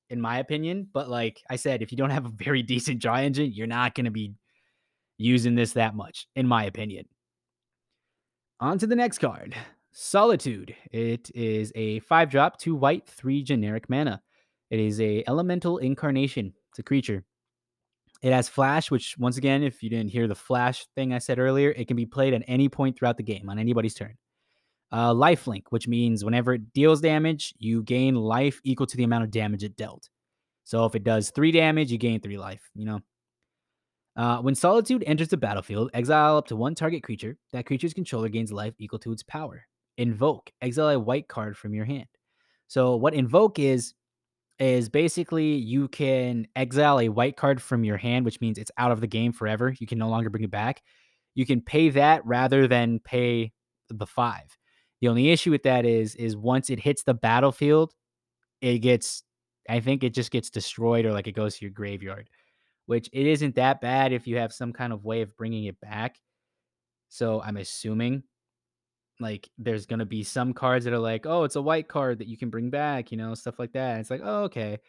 in 0.10 0.20
my 0.20 0.40
opinion. 0.40 0.88
But 0.92 1.10
like 1.10 1.42
I 1.50 1.56
said, 1.56 1.82
if 1.82 1.92
you 1.92 1.98
don't 1.98 2.10
have 2.10 2.26
a 2.26 2.30
very 2.36 2.64
decent 2.64 3.02
draw 3.02 3.18
engine, 3.18 3.52
you're 3.54 3.68
not 3.68 3.96
going 3.96 4.06
to 4.06 4.12
be 4.12 4.34
using 5.18 5.56
this 5.56 5.74
that 5.74 5.96
much, 5.96 6.28
in 6.36 6.48
my 6.48 6.66
opinion. 6.66 7.06
On 8.60 8.78
to 8.78 8.88
the 8.88 8.96
next 8.96 9.20
card 9.20 9.56
Solitude. 9.98 10.76
It 10.92 11.32
is 11.34 11.72
a 11.74 12.00
five 12.02 12.30
drop, 12.30 12.60
two 12.60 12.76
white, 12.76 13.08
three 13.08 13.42
generic 13.42 13.90
mana. 13.90 14.22
It 14.70 14.82
is 14.82 15.00
a 15.00 15.24
elemental 15.26 15.78
incarnation. 15.78 16.54
It's 16.70 16.80
a 16.80 16.84
creature. 16.84 17.24
It 18.26 18.34
has 18.34 18.50
flash, 18.50 18.90
which 18.90 19.16
once 19.20 19.38
again, 19.38 19.62
if 19.62 19.84
you 19.84 19.90
didn't 19.92 20.10
hear 20.10 20.28
the 20.28 20.34
flash 20.34 20.88
thing 20.96 21.14
I 21.14 21.20
said 21.20 21.38
earlier, 21.38 21.70
it 21.70 21.88
can 21.88 21.96
be 21.96 22.08
played 22.08 22.34
at 22.34 22.42
any 22.48 22.68
point 22.68 22.98
throughout 22.98 23.18
the 23.18 23.24
game 23.24 23.52
on 23.52 23.60
anybody's 23.60 23.94
turn. 23.94 24.18
Uh, 24.92 25.14
life 25.14 25.46
link, 25.46 25.72
which 25.72 25.88
means 25.88 26.26
whenever 26.26 26.56
it 26.56 26.74
deals 26.74 27.02
damage, 27.02 27.54
you 27.60 27.84
gain 27.84 28.16
life 28.16 28.60
equal 28.64 28.88
to 28.88 28.98
the 28.98 29.04
amount 29.04 29.26
of 29.26 29.30
damage 29.30 29.64
it 29.64 29.78
dealt. 29.78 30.10
So 30.64 30.86
if 30.86 30.96
it 30.96 31.04
does 31.04 31.30
three 31.30 31.52
damage, 31.52 31.92
you 31.92 32.00
gain 32.00 32.20
three 32.20 32.40
life. 32.40 32.68
You 32.74 32.86
know, 32.86 33.00
uh, 34.16 34.40
when 34.40 34.56
Solitude 34.56 35.04
enters 35.06 35.28
the 35.28 35.38
battlefield, 35.38 35.92
exile 35.94 36.38
up 36.38 36.48
to 36.48 36.56
one 36.56 36.74
target 36.74 37.04
creature. 37.04 37.38
That 37.54 37.68
creature's 37.68 37.94
controller 37.94 38.30
gains 38.30 38.52
life 38.52 38.74
equal 38.80 38.98
to 39.00 39.12
its 39.12 39.22
power. 39.22 39.68
Invoke, 40.00 40.50
exile 40.64 40.90
a 40.90 41.00
white 41.00 41.28
card 41.28 41.56
from 41.56 41.76
your 41.76 41.86
hand. 41.86 42.08
So, 42.70 42.96
what 42.96 43.14
Invoke 43.14 43.60
is, 43.60 43.94
is 44.60 44.90
basically 44.90 45.56
you 45.56 45.88
can 45.90 46.48
exile 46.56 47.00
a 47.00 47.10
white 47.10 47.36
card 47.36 47.62
from 47.62 47.84
your 47.84 47.98
hand, 47.98 48.26
which 48.26 48.40
means 48.42 48.58
it's 48.58 48.72
out 48.78 48.92
of 48.92 49.02
the 49.02 49.08
game 49.08 49.34
forever. 49.34 49.74
You 49.80 49.88
can 49.88 49.98
no 49.98 50.10
longer 50.10 50.30
bring 50.30 50.44
it 50.44 50.52
back. 50.52 50.82
You 51.34 51.46
can 51.46 51.62
pay 51.62 51.90
that 51.90 52.26
rather 52.26 52.68
than 52.68 53.00
pay 53.00 53.52
the 53.90 54.06
five. 54.06 54.58
The 55.02 55.10
only 55.10 55.30
issue 55.30 55.52
with 55.52 55.64
that 55.64 55.86
is 55.86 56.16
is 56.16 56.38
once 56.38 56.70
it 56.70 56.80
hits 56.80 57.04
the 57.04 57.14
battlefield, 57.14 57.94
it 58.62 58.80
gets 58.80 59.24
I 59.70 59.80
think 59.80 60.04
it 60.04 60.14
just 60.14 60.32
gets 60.32 60.50
destroyed 60.50 61.06
or 61.06 61.12
like 61.12 61.28
it 61.28 61.34
goes 61.34 61.58
to 61.58 61.66
your 61.66 61.72
graveyard, 61.72 62.30
which 62.86 63.10
it 63.14 63.28
isn't 63.28 63.56
that 63.56 63.82
bad 63.82 64.14
if 64.14 64.28
you 64.28 64.38
have 64.38 64.54
some 64.54 64.74
kind 64.74 64.94
of 64.94 65.04
way 65.04 65.22
of 65.22 65.36
bringing 65.36 65.66
it 65.66 65.80
back. 65.82 66.18
So 67.10 67.42
I'm 67.42 67.58
assuming 67.58 68.24
like 69.20 69.50
there's 69.58 69.86
to 69.86 70.06
be 70.06 70.24
some 70.24 70.54
cards 70.54 70.86
that 70.86 70.94
are 70.94 71.00
like, 71.00 71.26
"Oh, 71.26 71.44
it's 71.44 71.56
a 71.56 71.62
white 71.62 71.88
card 71.88 72.20
that 72.20 72.28
you 72.28 72.38
can 72.38 72.50
bring 72.50 72.70
back," 72.70 73.12
you 73.12 73.18
know, 73.18 73.34
stuff 73.36 73.60
like 73.60 73.74
that. 73.74 74.00
It's 74.00 74.10
like, 74.10 74.22
"Oh, 74.24 74.44
okay." 74.44 74.80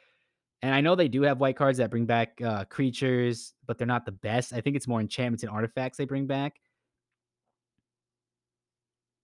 And 0.63 0.75
I 0.75 0.81
know 0.81 0.95
they 0.97 1.09
do 1.09 1.23
have 1.23 1.41
white 1.41 1.57
cards 1.57 1.79
that 1.79 1.91
bring 1.91 2.07
back 2.07 2.41
uh, 2.43 2.65
creatures, 2.67 3.55
but 3.67 3.79
they're 3.79 3.87
not 3.87 4.07
the 4.07 4.13
best. 4.13 4.53
I 4.53 4.61
think 4.61 4.77
it's 4.77 4.89
more 4.89 5.01
enchantments 5.01 5.43
and 5.45 5.53
artifacts 5.53 5.99
they 5.99 6.07
bring 6.07 6.27
back. 6.27 6.61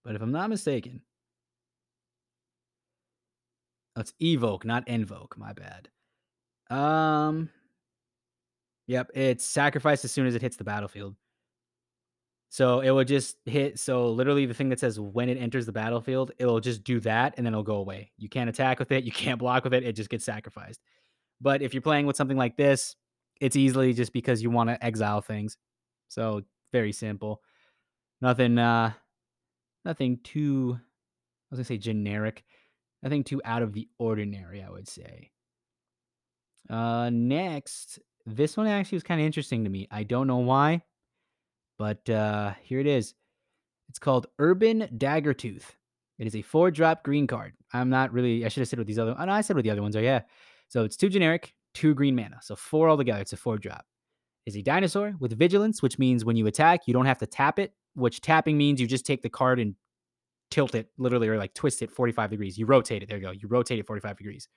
But 0.03 0.15
if 0.15 0.21
I'm 0.21 0.31
not 0.31 0.49
mistaken, 0.49 1.01
oh, 3.95 4.01
it's 4.01 4.13
evoke, 4.21 4.65
not 4.65 4.87
invoke. 4.87 5.37
My 5.37 5.53
bad. 5.53 5.89
Um, 6.69 7.49
yep, 8.87 9.09
it's 9.13 9.45
sacrifice 9.45 10.03
as 10.05 10.11
soon 10.11 10.27
as 10.27 10.35
it 10.35 10.41
hits 10.41 10.57
the 10.57 10.63
battlefield. 10.63 11.15
So 12.53 12.81
it 12.81 12.91
will 12.91 13.03
just 13.03 13.37
hit. 13.47 13.79
So 13.79 14.11
literally, 14.11 14.45
the 14.45 14.53
thing 14.53 14.69
that 14.69 14.79
says 14.79 14.99
when 14.99 15.27
it 15.27 15.39
enters 15.39 15.65
the 15.65 15.71
battlefield, 15.71 16.33
it'll 16.37 16.59
just 16.59 16.83
do 16.83 16.99
that, 16.99 17.33
and 17.35 17.43
then 17.43 17.51
it'll 17.51 17.63
go 17.63 17.77
away. 17.77 18.11
You 18.15 18.29
can't 18.29 18.47
attack 18.47 18.77
with 18.77 18.91
it. 18.91 19.03
You 19.05 19.11
can't 19.11 19.39
block 19.39 19.63
with 19.63 19.73
it. 19.73 19.83
It 19.83 19.93
just 19.93 20.11
gets 20.11 20.23
sacrificed. 20.23 20.79
But 21.41 21.63
if 21.63 21.73
you're 21.73 21.81
playing 21.81 22.05
with 22.05 22.15
something 22.15 22.37
like 22.37 22.55
this, 22.55 22.95
it's 23.41 23.55
easily 23.55 23.91
just 23.93 24.13
because 24.13 24.43
you 24.43 24.51
want 24.51 24.69
to 24.69 24.85
exile 24.85 25.19
things. 25.19 25.57
So 26.09 26.43
very 26.71 26.91
simple. 26.91 27.41
Nothing. 28.21 28.59
uh 28.59 28.91
Nothing 29.83 30.19
too. 30.23 30.77
I 30.77 31.47
was 31.49 31.57
gonna 31.57 31.65
say 31.65 31.79
generic. 31.79 32.43
Nothing 33.01 33.23
too 33.23 33.41
out 33.43 33.63
of 33.63 33.73
the 33.73 33.89
ordinary. 33.97 34.61
I 34.61 34.69
would 34.69 34.87
say. 34.87 35.31
Uh, 36.69 37.09
next, 37.11 37.97
this 38.27 38.55
one 38.55 38.67
actually 38.67 38.97
was 38.97 39.03
kind 39.03 39.19
of 39.19 39.25
interesting 39.25 39.63
to 39.63 39.71
me. 39.71 39.87
I 39.89 40.03
don't 40.03 40.27
know 40.27 40.37
why, 40.37 40.83
but 41.77 42.07
uh, 42.09 42.53
here 42.61 42.79
it 42.79 42.87
is. 42.87 43.13
It's 43.89 43.99
called 43.99 44.27
Urban 44.39 44.87
Daggertooth. 44.97 45.63
It 46.19 46.27
is 46.27 46.35
a 46.35 46.41
four 46.41 46.71
drop 46.71 47.03
green 47.03 47.27
card. 47.27 47.53
I'm 47.73 47.89
not 47.89 48.13
really, 48.13 48.45
I 48.45 48.47
should 48.47 48.61
have 48.61 48.67
said 48.67 48.79
what 48.79 48.87
these 48.87 48.99
other, 48.99 49.15
oh, 49.17 49.25
no, 49.25 49.31
I 49.31 49.41
said 49.41 49.55
what 49.55 49.63
the 49.63 49.71
other 49.71 49.81
ones 49.81 49.95
are. 49.95 50.01
Yeah. 50.01 50.21
So 50.69 50.83
it's 50.83 50.97
two 50.97 51.09
generic, 51.09 51.53
two 51.73 51.93
green 51.93 52.15
mana. 52.15 52.39
So 52.41 52.55
four 52.55 52.89
altogether. 52.89 53.21
It's 53.21 53.33
a 53.33 53.37
four 53.37 53.57
drop. 53.57 53.85
Is 54.45 54.57
a 54.57 54.61
dinosaur 54.61 55.13
with 55.19 55.37
vigilance, 55.37 55.81
which 55.81 55.97
means 55.97 56.25
when 56.25 56.35
you 56.35 56.47
attack, 56.47 56.81
you 56.85 56.93
don't 56.93 57.05
have 57.05 57.19
to 57.19 57.25
tap 57.25 57.59
it, 57.59 57.73
which 57.93 58.19
tapping 58.19 58.57
means 58.57 58.81
you 58.81 58.87
just 58.87 59.05
take 59.05 59.21
the 59.21 59.29
card 59.29 59.59
and 59.59 59.73
tilt 60.51 60.75
it 60.75 60.89
literally 60.97 61.29
or 61.29 61.37
like 61.37 61.53
twist 61.53 61.81
it 61.81 61.89
45 61.89 62.29
degrees. 62.29 62.57
You 62.57 62.65
rotate 62.65 63.01
it. 63.03 63.09
There 63.09 63.17
you 63.17 63.23
go. 63.23 63.31
You 63.31 63.47
rotate 63.47 63.79
it 63.79 63.87
45 63.87 64.17
degrees. 64.17 64.49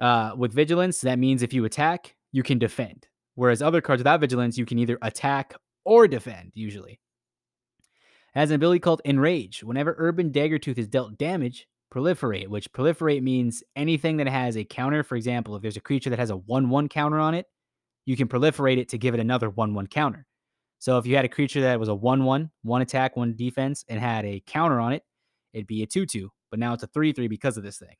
Uh, 0.00 0.32
with 0.36 0.52
vigilance, 0.52 1.00
that 1.02 1.18
means 1.18 1.42
if 1.42 1.52
you 1.52 1.64
attack, 1.64 2.16
you 2.32 2.42
can 2.42 2.58
defend. 2.58 3.06
Whereas 3.36 3.62
other 3.62 3.80
cards 3.80 4.00
without 4.00 4.20
vigilance, 4.20 4.58
you 4.58 4.66
can 4.66 4.78
either 4.78 4.98
attack 5.02 5.54
or 5.86 6.06
defend, 6.08 6.52
usually. 6.54 7.00
Has 8.34 8.50
an 8.50 8.56
ability 8.56 8.80
called 8.80 9.00
Enrage. 9.06 9.62
Whenever 9.62 9.94
Urban 9.96 10.30
Daggertooth 10.30 10.76
is 10.76 10.88
dealt 10.88 11.16
damage, 11.16 11.66
proliferate, 11.94 12.48
which 12.48 12.70
proliferate 12.72 13.22
means 13.22 13.62
anything 13.76 14.18
that 14.18 14.28
has 14.28 14.56
a 14.56 14.64
counter. 14.64 15.02
For 15.02 15.16
example, 15.16 15.56
if 15.56 15.62
there's 15.62 15.78
a 15.78 15.80
creature 15.80 16.10
that 16.10 16.18
has 16.18 16.30
a 16.30 16.36
1 16.36 16.68
1 16.68 16.88
counter 16.88 17.18
on 17.18 17.34
it, 17.34 17.46
you 18.04 18.16
can 18.16 18.28
proliferate 18.28 18.76
it 18.76 18.90
to 18.90 18.98
give 18.98 19.14
it 19.14 19.20
another 19.20 19.48
1 19.48 19.72
1 19.72 19.86
counter. 19.86 20.26
So 20.78 20.98
if 20.98 21.06
you 21.06 21.16
had 21.16 21.24
a 21.24 21.30
creature 21.30 21.62
that 21.62 21.80
was 21.80 21.88
a 21.88 21.94
1 21.94 22.24
1, 22.24 22.50
one 22.62 22.82
attack, 22.82 23.16
one 23.16 23.34
defense, 23.34 23.84
and 23.88 23.98
had 23.98 24.26
a 24.26 24.42
counter 24.46 24.80
on 24.80 24.92
it, 24.92 25.02
it'd 25.54 25.66
be 25.66 25.82
a 25.82 25.86
2 25.86 26.04
2. 26.04 26.30
But 26.50 26.60
now 26.60 26.74
it's 26.74 26.82
a 26.82 26.88
3 26.88 27.12
3 27.12 27.28
because 27.28 27.56
of 27.56 27.62
this 27.62 27.78
thing. 27.78 27.94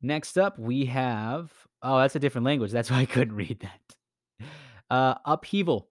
Next 0.00 0.38
up, 0.38 0.58
we 0.58 0.86
have. 0.86 1.52
Oh, 1.82 1.98
that's 1.98 2.16
a 2.16 2.20
different 2.20 2.46
language. 2.46 2.70
That's 2.70 2.90
why 2.90 3.00
I 3.00 3.04
couldn't 3.06 3.34
read 3.34 3.60
that. 3.60 4.48
Uh, 4.90 5.14
Upheaval. 5.24 5.88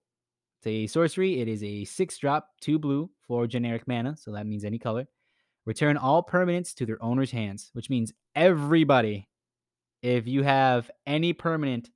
It's 0.58 0.66
a 0.66 0.86
sorcery. 0.86 1.40
It 1.40 1.48
is 1.48 1.62
a 1.64 1.84
six 1.84 2.18
drop, 2.18 2.48
two 2.60 2.78
blue 2.78 3.10
for 3.26 3.46
generic 3.46 3.88
mana. 3.88 4.16
So 4.16 4.32
that 4.32 4.46
means 4.46 4.64
any 4.64 4.78
color. 4.78 5.08
Return 5.64 5.96
all 5.96 6.22
permanents 6.22 6.74
to 6.74 6.86
their 6.86 7.02
owner's 7.02 7.30
hands, 7.30 7.70
which 7.72 7.88
means 7.88 8.12
everybody, 8.34 9.28
if 10.02 10.26
you 10.26 10.42
have 10.42 10.90
any 11.06 11.32
permanent 11.32 11.90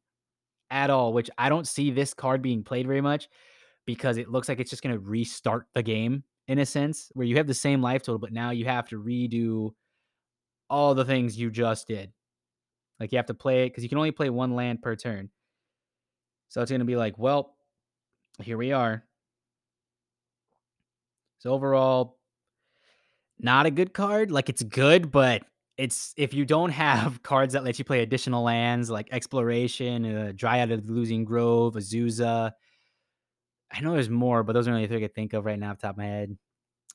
at 0.70 0.90
all, 0.90 1.12
which 1.12 1.30
I 1.36 1.48
don't 1.48 1.68
see 1.68 1.90
this 1.90 2.14
card 2.14 2.40
being 2.40 2.64
played 2.64 2.86
very 2.86 3.00
much 3.00 3.28
because 3.86 4.16
it 4.16 4.30
looks 4.30 4.48
like 4.48 4.60
it's 4.60 4.70
just 4.70 4.82
going 4.82 4.94
to 4.94 5.00
restart 5.00 5.66
the 5.74 5.82
game 5.82 6.24
in 6.48 6.58
a 6.58 6.66
sense 6.66 7.10
where 7.14 7.26
you 7.26 7.36
have 7.36 7.46
the 7.46 7.54
same 7.54 7.82
life 7.82 8.02
total, 8.02 8.18
but 8.18 8.32
now 8.32 8.50
you 8.50 8.64
have 8.64 8.88
to 8.88 9.02
redo 9.02 9.70
all 10.70 10.94
the 10.94 11.04
things 11.04 11.38
you 11.38 11.50
just 11.50 11.86
did. 11.86 12.12
Like 12.98 13.12
you 13.12 13.18
have 13.18 13.26
to 13.26 13.34
play 13.34 13.64
it 13.64 13.70
because 13.70 13.82
you 13.82 13.88
can 13.88 13.98
only 13.98 14.10
play 14.10 14.30
one 14.30 14.54
land 14.54 14.82
per 14.82 14.96
turn. 14.96 15.30
So 16.54 16.62
it's 16.62 16.70
going 16.70 16.78
to 16.78 16.84
be 16.84 16.94
like, 16.94 17.18
well, 17.18 17.56
here 18.40 18.56
we 18.56 18.70
are. 18.70 19.02
So 21.40 21.50
overall, 21.50 22.16
not 23.40 23.66
a 23.66 23.72
good 23.72 23.92
card. 23.92 24.30
Like 24.30 24.48
it's 24.48 24.62
good, 24.62 25.10
but 25.10 25.42
it's 25.78 26.14
if 26.16 26.32
you 26.32 26.44
don't 26.44 26.70
have 26.70 27.20
cards 27.24 27.54
that 27.54 27.64
let 27.64 27.80
you 27.80 27.84
play 27.84 28.02
additional 28.02 28.44
lands 28.44 28.88
like 28.88 29.08
Exploration, 29.10 30.04
uh, 30.04 30.32
Dryad 30.36 30.70
of 30.70 30.86
the 30.86 30.92
Ilysian 30.92 31.24
Grove, 31.24 31.74
Azusa. 31.74 32.52
I 33.72 33.80
know 33.80 33.94
there's 33.94 34.08
more, 34.08 34.44
but 34.44 34.52
those 34.52 34.68
are 34.68 34.70
the 34.70 34.76
only 34.76 34.86
three 34.86 34.98
I 34.98 35.00
could 35.00 35.14
think 35.16 35.32
of 35.32 35.44
right 35.44 35.58
now 35.58 35.72
off 35.72 35.80
top 35.80 35.94
of 35.94 35.96
my 35.96 36.04
head. 36.04 36.38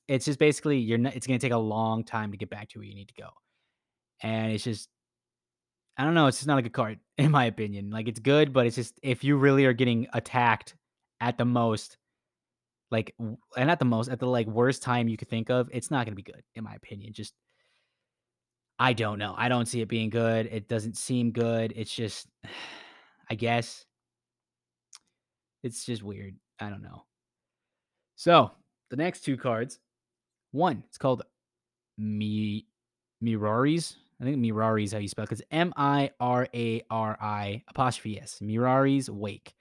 It's 0.08 0.24
just 0.24 0.40
basically 0.40 0.78
you're 0.78 0.98
not, 0.98 1.18
it's 1.18 1.28
going 1.28 1.38
to 1.38 1.46
take 1.46 1.52
a 1.52 1.58
long 1.58 2.06
time 2.06 2.32
to 2.32 2.38
get 2.38 2.50
back 2.50 2.70
to 2.70 2.80
where 2.80 2.88
you 2.88 2.96
need 2.96 3.10
to 3.10 3.22
go 3.22 3.28
and 4.22 4.54
it's 4.54 4.64
just 4.64 4.90
I 6.00 6.06
don't 6.06 6.14
know. 6.14 6.28
It's 6.28 6.38
just 6.38 6.48
not 6.48 6.58
a 6.58 6.62
good 6.62 6.72
card, 6.72 6.98
in 7.18 7.30
my 7.30 7.46
opinion. 7.46 7.92
Like 7.92 8.08
it's 8.08 8.22
good, 8.22 8.54
but 8.54 8.66
it's 8.66 8.78
just 8.78 8.98
if 9.04 9.24
you 9.24 9.36
really 9.36 9.66
are 9.66 9.74
getting 9.74 10.08
attacked 10.14 10.76
at 11.20 11.38
the 11.38 11.46
most, 11.46 11.98
like 12.90 13.14
and 13.58 13.70
at 13.70 13.78
the 13.78 13.86
most 13.86 14.10
at 14.10 14.20
the 14.20 14.26
like 14.26 14.48
worst 14.48 14.82
time 14.82 15.10
you 15.10 15.18
could 15.18 15.30
think 15.30 15.50
of, 15.50 15.70
it's 15.74 15.92
not 15.92 16.08
to 16.08 16.14
be 16.14 16.24
good, 16.24 16.42
in 16.56 16.64
my 16.64 16.74
opinion. 16.74 17.12
Just 17.14 17.34
I 18.80 18.94
don't 18.94 19.20
know. 19.20 19.36
I 19.38 19.50
don't 19.50 19.68
see 19.68 19.82
it 19.82 19.90
being 19.90 20.10
good. 20.10 20.48
It 20.50 20.70
doesn't 20.70 20.96
seem 20.96 21.32
good. 21.32 21.74
It's 21.76 21.94
just, 21.94 22.28
I 23.30 23.36
guess, 23.36 23.86
it's 25.64 25.86
just 25.86 26.02
weird. 26.02 26.36
I 26.62 26.70
don't 26.70 26.82
know. 26.82 27.04
So 28.16 28.52
the 28.90 28.96
next 28.96 29.22
two 29.22 29.36
cards, 29.36 29.80
one, 30.52 30.84
it's 30.88 30.98
called 30.98 31.24
Mi 31.98 32.66
Mirari's 33.22 33.98
I 34.22 34.26
think 34.26 34.38
Mirari 34.38 34.84
is 34.84 34.92
how 34.92 35.00
you 35.00 35.08
spell 35.08 35.24
it 35.24 35.30
because 35.30 35.44
M 35.50 35.74
I 35.78 36.12
R 36.20 36.48
A 36.54 36.82
R 36.90 37.18
I 37.22 37.64
apostrophe 37.70 38.20
S. 38.20 38.40
Mirari's 38.42 39.10
Wake. 39.10 39.54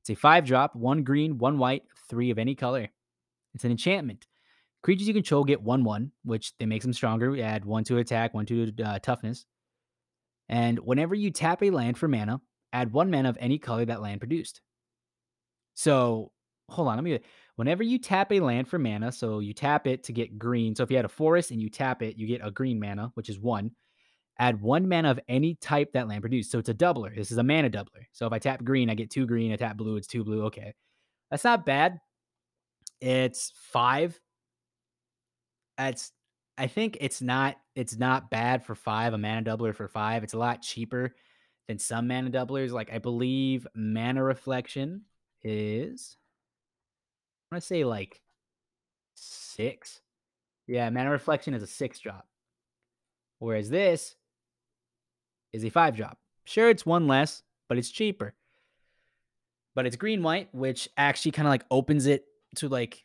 It's 0.00 0.10
a 0.10 0.14
five 0.14 0.44
drop, 0.44 0.74
one 0.74 1.02
green, 1.02 1.38
one 1.38 1.58
white, 1.58 1.82
three 2.08 2.30
of 2.30 2.38
any 2.38 2.54
color. 2.54 2.88
It's 3.54 3.64
an 3.64 3.70
enchantment. 3.70 4.26
Creatures 4.82 5.08
you 5.08 5.14
control 5.14 5.44
get 5.44 5.60
one 5.60 5.84
one, 5.84 6.12
which 6.24 6.56
they 6.58 6.66
makes 6.66 6.84
them 6.84 6.92
stronger. 6.92 7.30
We 7.30 7.42
add 7.42 7.64
one 7.64 7.84
to 7.84 7.98
attack, 7.98 8.32
one 8.32 8.46
to 8.46 8.72
uh, 8.84 8.98
toughness. 9.00 9.44
And 10.48 10.78
whenever 10.78 11.14
you 11.14 11.30
tap 11.30 11.62
a 11.62 11.70
land 11.70 11.98
for 11.98 12.08
mana, 12.08 12.40
add 12.72 12.92
one 12.92 13.10
mana 13.10 13.28
of 13.28 13.38
any 13.40 13.58
color 13.58 13.84
that 13.84 14.00
land 14.00 14.20
produced. 14.20 14.60
So 15.74 16.30
hold 16.70 16.88
on, 16.88 16.96
let 16.96 17.04
me. 17.04 17.18
Whenever 17.56 17.82
you 17.82 17.98
tap 17.98 18.32
a 18.32 18.40
land 18.40 18.68
for 18.68 18.78
mana, 18.78 19.10
so 19.10 19.40
you 19.40 19.52
tap 19.52 19.86
it 19.86 20.04
to 20.04 20.12
get 20.12 20.38
green. 20.38 20.74
So 20.74 20.82
if 20.82 20.90
you 20.90 20.96
had 20.96 21.04
a 21.04 21.08
forest 21.08 21.50
and 21.50 21.60
you 21.60 21.68
tap 21.68 22.02
it, 22.02 22.16
you 22.16 22.26
get 22.26 22.46
a 22.46 22.50
green 22.50 22.78
mana, 22.78 23.10
which 23.14 23.28
is 23.28 23.38
one. 23.38 23.72
Add 24.38 24.60
one 24.60 24.88
mana 24.88 25.10
of 25.10 25.20
any 25.28 25.54
type 25.54 25.92
that 25.92 26.08
land 26.08 26.20
produced. 26.20 26.50
So 26.50 26.58
it's 26.58 26.68
a 26.68 26.74
doubler. 26.74 27.14
This 27.14 27.30
is 27.30 27.38
a 27.38 27.42
mana 27.42 27.70
doubler. 27.70 28.04
So 28.12 28.26
if 28.26 28.32
I 28.32 28.38
tap 28.38 28.62
green, 28.62 28.90
I 28.90 28.94
get 28.94 29.10
two 29.10 29.26
green. 29.26 29.52
I 29.52 29.56
tap 29.56 29.76
blue, 29.76 29.96
it's 29.96 30.06
two 30.06 30.24
blue. 30.24 30.44
Okay. 30.44 30.74
That's 31.30 31.44
not 31.44 31.64
bad. 31.64 31.98
It's 33.00 33.52
five. 33.70 34.18
That's 35.78 36.12
I 36.58 36.66
think 36.66 36.98
it's 37.00 37.20
not 37.20 37.56
it's 37.74 37.96
not 37.96 38.30
bad 38.30 38.64
for 38.64 38.74
five, 38.74 39.12
a 39.12 39.18
mana 39.18 39.42
doubler 39.42 39.74
for 39.74 39.88
five. 39.88 40.22
It's 40.22 40.34
a 40.34 40.38
lot 40.38 40.62
cheaper 40.62 41.14
than 41.68 41.78
some 41.78 42.08
mana 42.08 42.30
doublers. 42.30 42.72
Like 42.72 42.92
I 42.92 42.98
believe 42.98 43.66
mana 43.74 44.22
reflection 44.22 45.02
is 45.42 46.16
I 47.50 47.54
want 47.54 47.62
to 47.62 47.66
say 47.66 47.84
like 47.84 48.20
six. 49.14 50.00
Yeah, 50.66 50.88
mana 50.90 51.10
reflection 51.10 51.54
is 51.54 51.62
a 51.62 51.66
six 51.66 52.00
drop. 52.00 52.26
Whereas 53.38 53.68
this 53.68 54.16
is 55.56 55.64
a 55.64 55.70
five 55.70 55.96
drop. 55.96 56.18
Sure, 56.44 56.70
it's 56.70 56.86
one 56.86 57.08
less, 57.08 57.42
but 57.68 57.78
it's 57.78 57.90
cheaper. 57.90 58.34
But 59.74 59.86
it's 59.86 59.96
green 59.96 60.22
white, 60.22 60.48
which 60.54 60.88
actually 60.96 61.32
kind 61.32 61.48
of 61.48 61.50
like 61.50 61.64
opens 61.70 62.06
it 62.06 62.24
to 62.56 62.68
like 62.68 63.04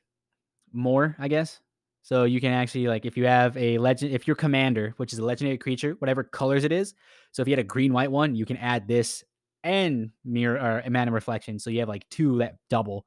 more, 0.71 1.15
I 1.19 1.27
guess. 1.27 1.59
So 2.03 2.23
you 2.23 2.41
can 2.41 2.53
actually 2.53 2.87
like 2.87 3.05
if 3.05 3.17
you 3.17 3.25
have 3.25 3.55
a 3.57 3.77
legend, 3.77 4.13
if 4.13 4.27
your 4.27 4.35
commander, 4.35 4.93
which 4.97 5.13
is 5.13 5.19
a 5.19 5.25
legendary 5.25 5.57
creature, 5.57 5.95
whatever 5.99 6.23
colors 6.23 6.63
it 6.63 6.71
is. 6.71 6.93
So 7.31 7.41
if 7.41 7.47
you 7.47 7.51
had 7.51 7.59
a 7.59 7.63
green 7.63 7.93
white 7.93 8.11
one, 8.11 8.35
you 8.35 8.45
can 8.45 8.57
add 8.57 8.87
this 8.87 9.23
and 9.63 10.11
mirror 10.25 10.57
or 10.57 10.89
mana 10.89 11.11
reflection. 11.11 11.59
So 11.59 11.69
you 11.69 11.79
have 11.79 11.89
like 11.89 12.07
two 12.09 12.39
that 12.39 12.55
double. 12.69 13.05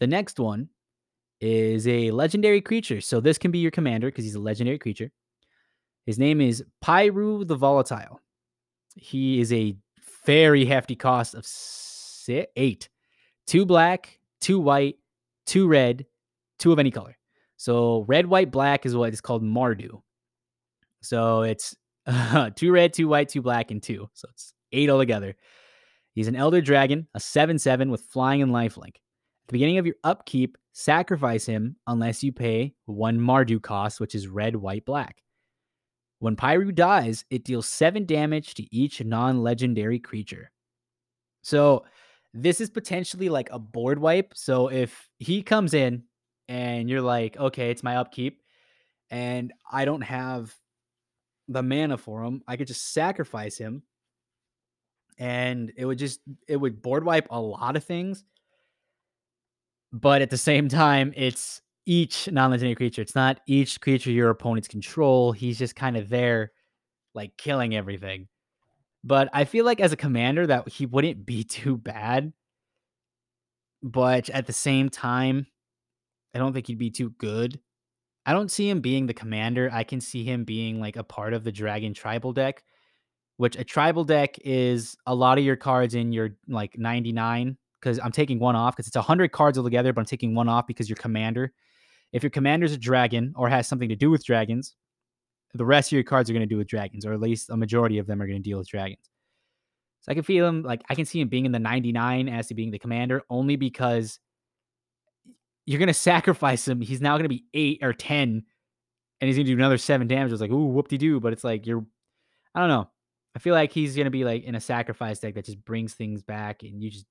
The 0.00 0.06
next 0.06 0.40
one 0.40 0.68
is 1.40 1.86
a 1.86 2.10
legendary 2.10 2.60
creature. 2.60 3.00
So 3.00 3.20
this 3.20 3.38
can 3.38 3.50
be 3.50 3.58
your 3.58 3.70
commander 3.70 4.08
because 4.08 4.24
he's 4.24 4.34
a 4.34 4.40
legendary 4.40 4.78
creature. 4.78 5.10
His 6.08 6.18
name 6.18 6.40
is 6.40 6.64
Piru 6.80 7.44
the 7.44 7.54
Volatile. 7.54 8.18
He 8.96 9.42
is 9.42 9.52
a 9.52 9.76
very 10.24 10.64
hefty 10.64 10.96
cost 10.96 11.34
of 11.34 11.46
eight, 12.56 12.88
two 13.46 13.66
black, 13.66 14.18
two 14.40 14.58
white, 14.58 14.96
two 15.44 15.68
red, 15.68 16.06
two 16.58 16.72
of 16.72 16.78
any 16.78 16.90
color. 16.90 17.14
So 17.58 18.06
red, 18.08 18.24
white, 18.24 18.50
black 18.50 18.86
is 18.86 18.96
what 18.96 19.12
is 19.12 19.20
called 19.20 19.42
Mardu. 19.42 20.00
So 21.02 21.42
it's 21.42 21.76
uh, 22.06 22.48
two 22.56 22.72
red, 22.72 22.94
two 22.94 23.06
white, 23.06 23.28
two 23.28 23.42
black, 23.42 23.70
and 23.70 23.82
two. 23.82 24.08
So 24.14 24.28
it's 24.30 24.54
eight 24.72 24.88
altogether. 24.88 25.36
He's 26.14 26.28
an 26.28 26.36
Elder 26.36 26.62
Dragon, 26.62 27.06
a 27.12 27.20
7 27.20 27.58
7 27.58 27.90
with 27.90 28.00
flying 28.00 28.40
and 28.40 28.50
lifelink. 28.50 28.96
At 28.96 29.48
the 29.48 29.52
beginning 29.52 29.76
of 29.76 29.84
your 29.84 29.96
upkeep, 30.04 30.56
sacrifice 30.72 31.44
him 31.44 31.76
unless 31.86 32.24
you 32.24 32.32
pay 32.32 32.72
one 32.86 33.18
Mardu 33.18 33.60
cost, 33.60 34.00
which 34.00 34.14
is 34.14 34.26
red, 34.26 34.56
white, 34.56 34.86
black. 34.86 35.22
When 36.20 36.36
Piru 36.36 36.72
dies, 36.72 37.24
it 37.30 37.44
deals 37.44 37.68
seven 37.68 38.04
damage 38.04 38.54
to 38.54 38.74
each 38.74 39.02
non 39.04 39.42
legendary 39.42 39.98
creature. 39.98 40.50
So 41.42 41.84
this 42.34 42.60
is 42.60 42.70
potentially 42.70 43.28
like 43.28 43.48
a 43.50 43.58
board 43.58 43.98
wipe. 43.98 44.32
So 44.34 44.68
if 44.68 45.08
he 45.18 45.42
comes 45.42 45.74
in 45.74 46.04
and 46.48 46.90
you're 46.90 47.02
like, 47.02 47.36
okay, 47.36 47.70
it's 47.70 47.82
my 47.82 47.96
upkeep, 47.96 48.42
and 49.10 49.52
I 49.70 49.84
don't 49.84 50.02
have 50.02 50.54
the 51.46 51.62
mana 51.62 51.96
for 51.96 52.22
him, 52.24 52.42
I 52.46 52.56
could 52.56 52.66
just 52.66 52.92
sacrifice 52.92 53.56
him. 53.56 53.82
And 55.18 55.72
it 55.76 55.84
would 55.84 55.98
just 55.98 56.20
it 56.46 56.56
would 56.56 56.82
board 56.82 57.04
wipe 57.04 57.28
a 57.30 57.40
lot 57.40 57.76
of 57.76 57.84
things. 57.84 58.24
But 59.92 60.22
at 60.22 60.30
the 60.30 60.36
same 60.36 60.68
time, 60.68 61.12
it's 61.16 61.62
each 61.88 62.28
non-legendary 62.30 62.74
creature. 62.74 63.00
It's 63.00 63.14
not 63.14 63.40
each 63.46 63.80
creature 63.80 64.10
your 64.10 64.28
opponents 64.28 64.68
control. 64.68 65.32
He's 65.32 65.58
just 65.58 65.74
kind 65.74 65.96
of 65.96 66.10
there, 66.10 66.52
like 67.14 67.38
killing 67.38 67.74
everything. 67.74 68.28
But 69.02 69.30
I 69.32 69.46
feel 69.46 69.64
like 69.64 69.80
as 69.80 69.90
a 69.90 69.96
commander 69.96 70.46
that 70.46 70.68
he 70.68 70.84
wouldn't 70.84 71.24
be 71.24 71.44
too 71.44 71.78
bad. 71.78 72.34
But 73.82 74.28
at 74.28 74.46
the 74.46 74.52
same 74.52 74.90
time, 74.90 75.46
I 76.34 76.38
don't 76.38 76.52
think 76.52 76.66
he'd 76.66 76.78
be 76.78 76.90
too 76.90 77.10
good. 77.16 77.58
I 78.26 78.34
don't 78.34 78.50
see 78.50 78.68
him 78.68 78.82
being 78.82 79.06
the 79.06 79.14
commander. 79.14 79.70
I 79.72 79.84
can 79.84 80.02
see 80.02 80.24
him 80.24 80.44
being 80.44 80.80
like 80.80 80.96
a 80.96 81.04
part 81.04 81.32
of 81.32 81.42
the 81.42 81.52
dragon 81.52 81.94
tribal 81.94 82.34
deck, 82.34 82.62
which 83.38 83.56
a 83.56 83.64
tribal 83.64 84.04
deck 84.04 84.36
is 84.44 84.94
a 85.06 85.14
lot 85.14 85.38
of 85.38 85.44
your 85.44 85.56
cards 85.56 85.94
in 85.94 86.12
your 86.12 86.36
like 86.48 86.76
99 86.76 87.56
because 87.80 87.98
I'm 87.98 88.12
taking 88.12 88.38
one 88.38 88.56
off 88.56 88.76
because 88.76 88.88
it's 88.88 88.96
100 88.96 89.32
cards 89.32 89.56
altogether, 89.56 89.94
but 89.94 90.02
I'm 90.02 90.06
taking 90.06 90.34
one 90.34 90.50
off 90.50 90.66
because 90.66 90.90
your 90.90 90.96
commander 90.96 91.54
if 92.12 92.22
your 92.22 92.30
commander's 92.30 92.72
a 92.72 92.78
dragon 92.78 93.32
or 93.36 93.48
has 93.48 93.68
something 93.68 93.88
to 93.88 93.96
do 93.96 94.10
with 94.10 94.24
dragons, 94.24 94.74
the 95.54 95.64
rest 95.64 95.88
of 95.88 95.92
your 95.92 96.04
cards 96.04 96.28
are 96.28 96.32
going 96.32 96.40
to 96.40 96.46
do 96.46 96.58
with 96.58 96.68
dragons, 96.68 97.06
or 97.06 97.12
at 97.12 97.20
least 97.20 97.50
a 97.50 97.56
majority 97.56 97.98
of 97.98 98.06
them 98.06 98.20
are 98.20 98.26
going 98.26 98.42
to 98.42 98.48
deal 98.48 98.58
with 98.58 98.68
dragons. 98.68 99.10
So 100.00 100.12
I 100.12 100.14
can 100.14 100.22
feel 100.22 100.46
him 100.46 100.62
like 100.62 100.82
I 100.88 100.94
can 100.94 101.04
see 101.04 101.20
him 101.20 101.28
being 101.28 101.46
in 101.46 101.52
the 101.52 101.58
99 101.58 102.28
as 102.28 102.48
to 102.48 102.54
being 102.54 102.70
the 102.70 102.78
commander 102.78 103.22
only 103.30 103.56
because 103.56 104.20
you're 105.66 105.78
going 105.78 105.88
to 105.88 105.94
sacrifice 105.94 106.66
him. 106.66 106.80
He's 106.80 107.00
now 107.00 107.14
going 107.14 107.24
to 107.24 107.28
be 107.28 107.44
eight 107.54 107.80
or 107.82 107.92
10 107.92 108.44
and 109.20 109.26
he's 109.26 109.36
going 109.36 109.46
to 109.46 109.52
do 109.52 109.58
another 109.58 109.78
seven 109.78 110.06
damage. 110.06 110.32
It's 110.32 110.40
like, 110.40 110.50
ooh, 110.50 110.66
whoop 110.66 110.88
de 110.88 110.98
doo. 110.98 111.20
But 111.20 111.32
it's 111.32 111.44
like, 111.44 111.66
you're, 111.66 111.84
I 112.54 112.60
don't 112.60 112.68
know. 112.68 112.88
I 113.34 113.40
feel 113.40 113.54
like 113.54 113.72
he's 113.72 113.96
going 113.96 114.06
to 114.06 114.10
be 114.10 114.24
like 114.24 114.44
in 114.44 114.54
a 114.54 114.60
sacrifice 114.60 115.18
deck 115.18 115.34
that 115.34 115.44
just 115.44 115.64
brings 115.64 115.94
things 115.94 116.22
back 116.22 116.62
and 116.62 116.82
you 116.82 116.90
just 116.90 117.06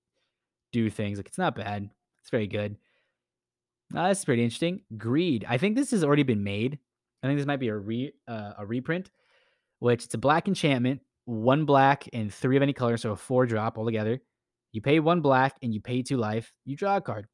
do 0.71 0.89
things. 0.89 1.17
Like, 1.17 1.27
it's 1.27 1.37
not 1.37 1.55
bad. 1.55 1.89
It's 2.21 2.29
very 2.29 2.47
good. 2.47 2.77
Uh, 3.95 4.07
that's 4.07 4.25
pretty 4.25 4.43
interesting. 4.43 4.81
Greed. 4.97 5.45
I 5.47 5.57
think 5.57 5.75
this 5.75 5.91
has 5.91 6.03
already 6.03 6.23
been 6.23 6.43
made. 6.43 6.79
I 7.23 7.27
think 7.27 7.39
this 7.39 7.47
might 7.47 7.59
be 7.59 7.69
a 7.69 7.75
re 7.75 8.11
uh, 8.27 8.53
a 8.57 8.65
reprint, 8.65 9.09
which 9.79 10.05
it's 10.05 10.13
a 10.13 10.19
black 10.19 10.47
enchantment, 10.47 11.01
one 11.25 11.65
black 11.65 12.07
and 12.13 12.33
three 12.33 12.57
of 12.57 12.63
any 12.63 12.73
color, 12.73 12.97
so 12.97 13.11
a 13.11 13.15
four 13.15 13.45
drop 13.45 13.77
altogether. 13.77 14.21
You 14.73 14.81
pay 14.81 14.99
one 14.99 15.21
black 15.21 15.55
and 15.61 15.73
you 15.73 15.81
pay 15.81 16.03
two 16.03 16.17
life. 16.17 16.51
You 16.65 16.75
draw 16.75 16.97
a 16.97 17.01
card, 17.01 17.27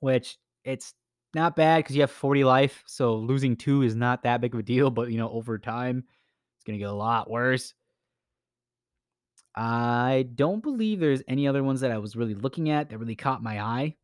which 0.00 0.36
it's 0.64 0.94
not 1.34 1.56
bad 1.56 1.78
because 1.78 1.96
you 1.96 2.02
have 2.02 2.10
40 2.10 2.44
life, 2.44 2.82
so 2.86 3.16
losing 3.16 3.56
two 3.56 3.82
is 3.82 3.96
not 3.96 4.22
that 4.22 4.40
big 4.40 4.54
of 4.54 4.60
a 4.60 4.62
deal. 4.62 4.90
But 4.90 5.10
you 5.10 5.18
know, 5.18 5.30
over 5.30 5.58
time, 5.58 6.04
it's 6.56 6.64
gonna 6.64 6.78
get 6.78 6.90
a 6.90 6.92
lot 6.92 7.30
worse. 7.30 7.74
I 9.56 10.28
don't 10.34 10.62
believe 10.62 11.00
there's 11.00 11.22
any 11.28 11.46
other 11.46 11.62
ones 11.62 11.80
that 11.80 11.92
I 11.92 11.98
was 11.98 12.16
really 12.16 12.34
looking 12.34 12.70
at 12.70 12.90
that 12.90 12.98
really 12.98 13.14
caught 13.16 13.42
my 13.42 13.60
eye. 13.60 13.96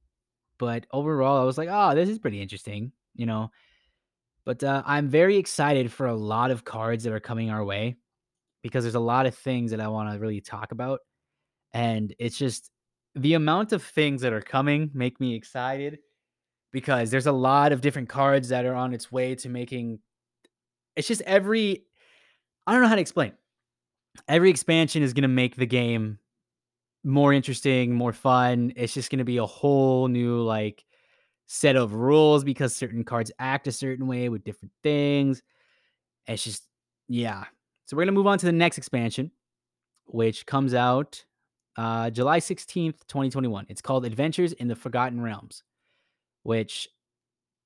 But 0.61 0.87
overall, 0.93 1.41
I 1.41 1.45
was 1.45 1.57
like, 1.57 1.71
oh, 1.73 1.95
this 1.95 2.11
is 2.11 2.19
pretty 2.19 2.43
interesting, 2.43 2.93
you 3.15 3.25
know. 3.25 3.51
But 4.45 4.63
uh, 4.63 4.83
I'm 4.85 5.09
very 5.09 5.39
excited 5.39 5.91
for 5.91 6.07
a 6.07 6.15
lot 6.15 6.51
of 6.51 6.67
cards 6.67 7.05
that 7.05 7.15
are 7.15 7.21
coming 7.21 7.51
our 7.51 7.65
way 7.65 7.97
because 8.63 8.85
there's 8.85 8.95
a 8.95 9.01
lot 9.01 9.25
of 9.25 9.35
things 9.35 9.71
that 9.71 9.81
I 9.81 9.89
want 9.89 10.13
to 10.13 10.21
really 10.21 10.43
talk 10.43 10.73
about. 10.73 11.01
And 11.73 12.15
it's 12.19 12.37
just 12.37 12.71
the 13.15 13.35
amount 13.35 13.73
of 13.73 13.83
things 13.83 14.21
that 14.21 14.35
are 14.35 14.43
coming 14.43 14.91
make 14.93 15.19
me 15.19 15.35
excited 15.35 15.99
because 16.73 17.11
there's 17.11 17.27
a 17.27 17.33
lot 17.33 17.73
of 17.73 17.81
different 17.81 18.11
cards 18.11 18.51
that 18.51 18.67
are 18.67 18.75
on 18.75 18.93
its 18.93 19.11
way 19.11 19.35
to 19.37 19.49
making 19.49 19.99
it's 20.95 21.09
just 21.09 21.23
every 21.23 21.85
I 22.67 22.73
don't 22.73 22.83
know 22.83 22.89
how 22.89 22.97
to 22.97 23.01
explain. 23.01 23.33
Every 24.29 24.51
expansion 24.51 25.03
is 25.03 25.15
going 25.15 25.23
to 25.23 25.29
make 25.29 25.57
the 25.57 25.67
game 25.67 26.19
more 27.05 27.33
interesting, 27.33 27.95
more 27.95 28.13
fun. 28.13 28.73
It's 28.77 28.95
just 28.95 29.11
going 29.11 29.19
to 29.19 29.25
be 29.25 29.39
a 29.39 29.47
whole 29.47 30.09
new 30.09 30.41
like 30.43 30.85
set 31.47 31.77
of 31.77 31.95
rules 31.95 32.45
because 32.45 32.75
certain 32.75 33.05
cards 33.05 33.33
act 33.39 33.67
a 33.67 33.73
certain 33.73 34.07
way 34.07 34.29
with 34.29 34.45
different 34.45 34.73
things. 34.83 35.43
It's 36.27 36.45
just 36.45 36.63
yeah. 37.09 37.45
So 37.87 37.97
we're 37.97 38.03
going 38.03 38.15
to 38.15 38.19
move 38.19 38.27
on 38.27 38.39
to 38.39 38.47
the 38.47 38.53
next 38.53 38.79
expansion 38.79 39.31
which 40.13 40.47
comes 40.47 40.75
out 40.75 41.25
uh 41.77 42.11
July 42.11 42.41
16th, 42.41 42.99
2021. 43.07 43.67
It's 43.69 43.81
called 43.81 44.05
Adventures 44.05 44.53
in 44.55 44.69
the 44.69 44.75
Forgotten 44.75 45.21
Realms, 45.21 45.63
which 46.43 46.89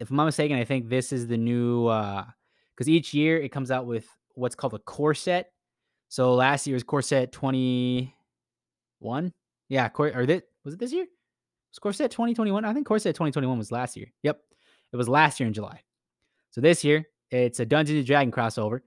if 0.00 0.10
I'm 0.10 0.16
not 0.16 0.26
mistaken, 0.26 0.58
I 0.58 0.64
think 0.64 0.88
this 0.88 1.12
is 1.12 1.26
the 1.26 1.36
new 1.36 1.86
uh 1.86 2.24
cuz 2.76 2.88
each 2.88 3.14
year 3.14 3.40
it 3.40 3.50
comes 3.50 3.70
out 3.70 3.86
with 3.86 4.06
what's 4.34 4.54
called 4.54 4.74
a 4.74 4.78
core 4.78 5.14
set. 5.14 5.52
So 6.08 6.34
last 6.34 6.66
year's 6.66 6.82
core 6.84 7.02
set 7.02 7.32
20 7.32 8.14
one. 9.04 9.32
Yeah, 9.68 9.88
Cor- 9.88 10.14
or 10.14 10.26
was 10.64 10.74
it 10.74 10.80
this 10.80 10.92
year? 10.92 11.06
Was 11.70 11.78
Core 11.78 11.92
Set 11.92 12.10
2021? 12.10 12.64
I 12.64 12.72
think 12.72 12.86
Core 12.86 12.98
Set 12.98 13.14
2021 13.14 13.58
was 13.58 13.72
last 13.72 13.96
year. 13.96 14.12
Yep. 14.22 14.40
It 14.92 14.96
was 14.96 15.08
last 15.08 15.40
year 15.40 15.46
in 15.46 15.52
July. 15.52 15.82
So 16.50 16.60
this 16.60 16.84
year, 16.84 17.04
it's 17.30 17.60
a 17.60 17.66
Dungeons 17.66 17.98
and 17.98 18.06
Dragon 18.06 18.30
crossover, 18.30 18.80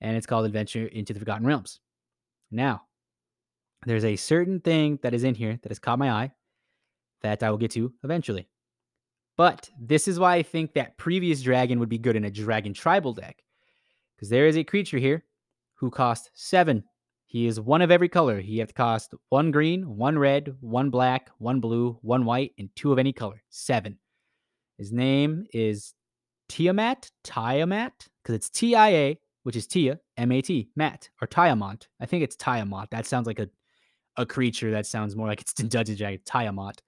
and 0.00 0.16
it's 0.16 0.26
called 0.26 0.46
Adventure 0.46 0.86
into 0.86 1.12
the 1.12 1.18
Forgotten 1.18 1.46
Realms. 1.46 1.80
Now, 2.50 2.82
there's 3.84 4.04
a 4.04 4.16
certain 4.16 4.60
thing 4.60 4.98
that 5.02 5.14
is 5.14 5.24
in 5.24 5.34
here 5.34 5.58
that 5.62 5.70
has 5.70 5.78
caught 5.78 5.98
my 5.98 6.10
eye 6.10 6.32
that 7.22 7.42
I 7.42 7.50
will 7.50 7.58
get 7.58 7.70
to 7.72 7.92
eventually. 8.02 8.48
But 9.36 9.68
this 9.80 10.08
is 10.08 10.18
why 10.18 10.36
I 10.36 10.42
think 10.42 10.74
that 10.74 10.98
previous 10.98 11.42
dragon 11.42 11.80
would 11.80 11.88
be 11.88 11.98
good 11.98 12.16
in 12.16 12.24
a 12.24 12.30
dragon 12.30 12.74
tribal 12.74 13.12
deck. 13.12 13.42
Because 14.16 14.28
there 14.28 14.46
is 14.46 14.56
a 14.56 14.64
creature 14.64 14.98
here 14.98 15.24
who 15.74 15.90
costs 15.90 16.30
seven 16.34 16.84
he 17.32 17.46
is 17.46 17.58
one 17.58 17.80
of 17.80 17.90
every 17.90 18.10
color. 18.10 18.40
He 18.40 18.58
has 18.58 18.72
cost 18.72 19.14
one 19.30 19.52
green, 19.52 19.96
one 19.96 20.18
red, 20.18 20.54
one 20.60 20.90
black, 20.90 21.30
one 21.38 21.60
blue, 21.60 21.98
one 22.02 22.26
white, 22.26 22.52
and 22.58 22.68
two 22.76 22.92
of 22.92 22.98
any 22.98 23.14
color. 23.14 23.42
Seven. 23.48 23.98
His 24.76 24.92
name 24.92 25.46
is 25.54 25.94
Tiamat, 26.50 27.10
Tiamat, 27.24 28.06
because 28.22 28.34
it's 28.34 28.50
T 28.50 28.74
I 28.74 28.88
A, 28.90 29.18
which 29.44 29.56
is 29.56 29.66
Tia, 29.66 29.98
M 30.18 30.30
A 30.30 30.42
T, 30.42 30.68
Matt, 30.76 31.08
or 31.22 31.26
Tiamat. 31.26 31.88
I 31.98 32.04
think 32.04 32.22
it's 32.22 32.36
Tiamat. 32.36 32.90
That 32.90 33.06
sounds 33.06 33.26
like 33.26 33.38
a, 33.38 33.48
a 34.18 34.26
creature 34.26 34.70
that 34.72 34.84
sounds 34.84 35.16
more 35.16 35.26
like 35.26 35.40
it's 35.40 35.54
Dungeons 35.54 35.96
Dragon. 35.96 36.20
Tiamat. 36.26 36.82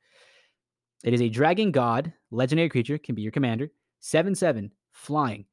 It 1.04 1.14
is 1.14 1.22
a 1.22 1.30
dragon 1.30 1.70
god, 1.70 2.12
legendary 2.30 2.68
creature, 2.68 2.98
can 2.98 3.14
be 3.14 3.22
your 3.22 3.32
commander. 3.32 3.70
7 4.00 4.34
7, 4.34 4.70
flying. 4.92 5.46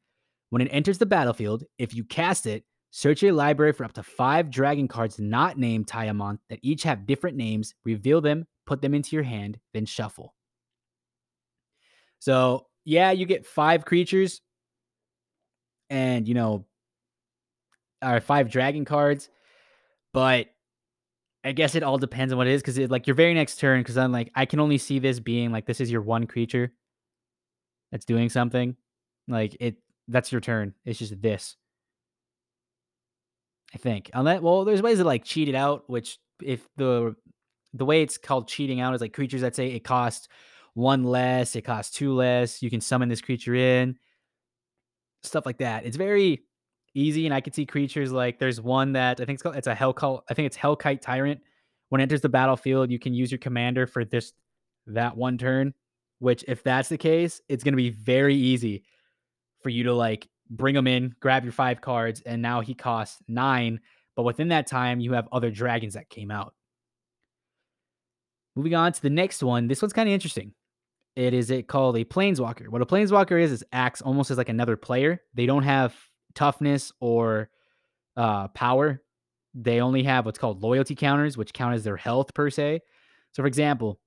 When 0.49 0.62
it 0.62 0.69
enters 0.69 0.97
the 0.97 1.06
battlefield, 1.06 1.63
if 1.77 1.95
you 1.95 2.04
cast 2.04 2.45
it, 2.45 2.65
Search 2.91 3.21
your 3.21 3.32
library 3.32 3.71
for 3.71 3.86
up 3.86 3.93
to 3.93 4.04
five 4.04 4.49
dragon 4.49 4.88
cards 4.88 5.17
not 5.17 5.58
named 5.58 5.88
Tiamat 5.88 6.38
that 6.49 6.60
each 6.62 6.84
have 6.84 7.08
different 7.08 7.38
names. 7.38 7.73
Reveal 7.86 8.19
them, 8.19 8.45
put 8.65 8.82
them 8.82 8.93
into 8.93 9.15
your 9.15 9.23
hand, 9.23 9.60
then 9.73 9.86
shuffle. 9.86 10.36
So, 12.19 12.67
yeah, 12.84 13.12
you 13.12 13.25
get 13.25 13.45
five 13.45 13.86
creatures 13.86 14.41
and, 15.89 16.27
you 16.27 16.34
know, 16.34 16.65
or 18.04 18.19
five 18.19 18.49
dragon 18.51 18.84
cards, 18.84 19.30
but 20.13 20.47
I 21.43 21.54
guess 21.54 21.75
it 21.75 21.84
all 21.84 21.97
depends 21.97 22.34
on 22.34 22.38
what 22.38 22.47
it 22.47 22.54
is 22.54 22.62
because 22.62 22.77
like 22.89 23.08
your 23.08 23.15
very 23.15 23.34
next 23.34 23.58
turn, 23.58 23.80
because 23.80 23.97
I'm 23.97 24.12
like, 24.12 24.32
I 24.36 24.45
can 24.45 24.60
only 24.60 24.77
see 24.77 24.99
this 24.99 25.19
being 25.19 25.51
like 25.51 25.65
this 25.65 25.80
is 25.80 25.91
your 25.91 26.01
one 26.01 26.27
creature 26.27 26.73
that's 27.91 28.06
doing 28.06 28.30
something. 28.30 28.75
Like 29.27 29.56
it, 29.60 29.77
that's 30.08 30.32
your 30.32 30.41
turn. 30.41 30.73
It's 30.86 30.99
just 30.99 31.21
this. 31.21 31.56
I 33.73 33.77
think. 33.77 34.10
Um, 34.13 34.21
Unless, 34.21 34.41
well, 34.41 34.65
there's 34.65 34.81
ways 34.81 34.97
to 34.97 35.03
like 35.03 35.23
cheat 35.23 35.49
it 35.49 35.55
out, 35.55 35.89
which 35.89 36.17
if 36.43 36.67
the 36.77 37.15
the 37.73 37.86
way 37.86 38.01
it's 38.01 38.17
called 38.17 38.47
cheating 38.47 38.81
out 38.81 38.93
is 38.93 39.01
like 39.01 39.13
creatures 39.13 39.41
that 39.41 39.55
say 39.55 39.67
it 39.67 39.84
costs 39.84 40.27
one 40.73 41.03
less, 41.03 41.55
it 41.55 41.62
costs 41.62 41.95
two 41.95 42.13
less. 42.13 42.62
You 42.62 42.69
can 42.69 42.81
summon 42.81 43.10
this 43.10 43.21
creature 43.21 43.55
in, 43.55 43.97
stuff 45.23 45.45
like 45.45 45.60
that. 45.60 45.86
It's 45.86 45.97
very 45.97 46.43
easy, 46.93 47.25
and 47.25 47.34
I 47.34 47.41
can 47.41 47.53
see 47.53 47.65
creatures 47.65 48.12
like 48.12 48.39
there's 48.39 48.60
one 48.60 48.93
that 48.93 49.21
I 49.21 49.25
think 49.25 49.36
it's 49.36 49.43
called 49.43 49.55
it's 49.55 49.67
a 49.67 49.75
hell 49.75 49.93
call. 49.93 50.23
I 50.29 50.34
think 50.34 50.47
it's 50.47 50.57
Hellkite 50.57 51.01
Tyrant. 51.01 51.41
When 51.89 51.99
it 51.99 52.03
enters 52.03 52.21
the 52.21 52.29
battlefield, 52.29 52.89
you 52.89 52.99
can 52.99 53.13
use 53.13 53.31
your 53.31 53.38
commander 53.38 53.86
for 53.86 54.05
this 54.05 54.34
that 54.88 55.15
one 55.15 55.38
turn. 55.38 55.73
Which, 56.19 56.45
if 56.47 56.62
that's 56.62 56.88
the 56.88 56.99
case, 56.99 57.41
it's 57.49 57.63
going 57.63 57.71
to 57.73 57.77
be 57.77 57.89
very 57.89 58.36
easy 58.36 58.84
for 59.62 59.69
you 59.69 59.86
to 59.86 59.93
like 59.93 60.27
bring 60.51 60.75
him 60.75 60.85
in, 60.85 61.15
grab 61.19 61.43
your 61.43 61.53
five 61.53 61.81
cards, 61.81 62.21
and 62.21 62.41
now 62.41 62.61
he 62.61 62.73
costs 62.73 63.21
nine. 63.27 63.79
But 64.15 64.23
within 64.23 64.49
that 64.49 64.67
time, 64.67 64.99
you 64.99 65.13
have 65.13 65.27
other 65.31 65.49
dragons 65.49 65.93
that 65.95 66.09
came 66.09 66.29
out. 66.29 66.53
Moving 68.55 68.75
on 68.75 68.91
to 68.91 69.01
the 69.01 69.09
next 69.09 69.41
one. 69.41 69.67
This 69.67 69.81
one's 69.81 69.93
kind 69.93 70.09
of 70.09 70.13
interesting. 70.13 70.53
It 71.15 71.33
is 71.33 71.49
it 71.51 71.67
called 71.67 71.97
a 71.97 72.05
planeswalker. 72.05 72.67
What 72.67 72.81
a 72.81 72.85
planeswalker 72.85 73.41
is 73.41 73.51
is 73.51 73.63
acts 73.71 74.01
almost 74.01 74.31
as 74.31 74.37
like 74.37 74.49
another 74.49 74.77
player. 74.77 75.21
They 75.33 75.45
don't 75.45 75.63
have 75.63 75.95
toughness 76.35 76.91
or 76.99 77.49
uh, 78.17 78.49
power. 78.49 79.01
They 79.53 79.81
only 79.81 80.03
have 80.03 80.25
what's 80.25 80.39
called 80.39 80.63
loyalty 80.63 80.95
counters, 80.95 81.37
which 81.37 81.53
count 81.53 81.75
as 81.75 81.83
their 81.83 81.97
health 81.97 82.33
per 82.33 82.49
se. 82.49 82.81
So, 83.33 83.43
for 83.43 83.47
example, 83.47 83.99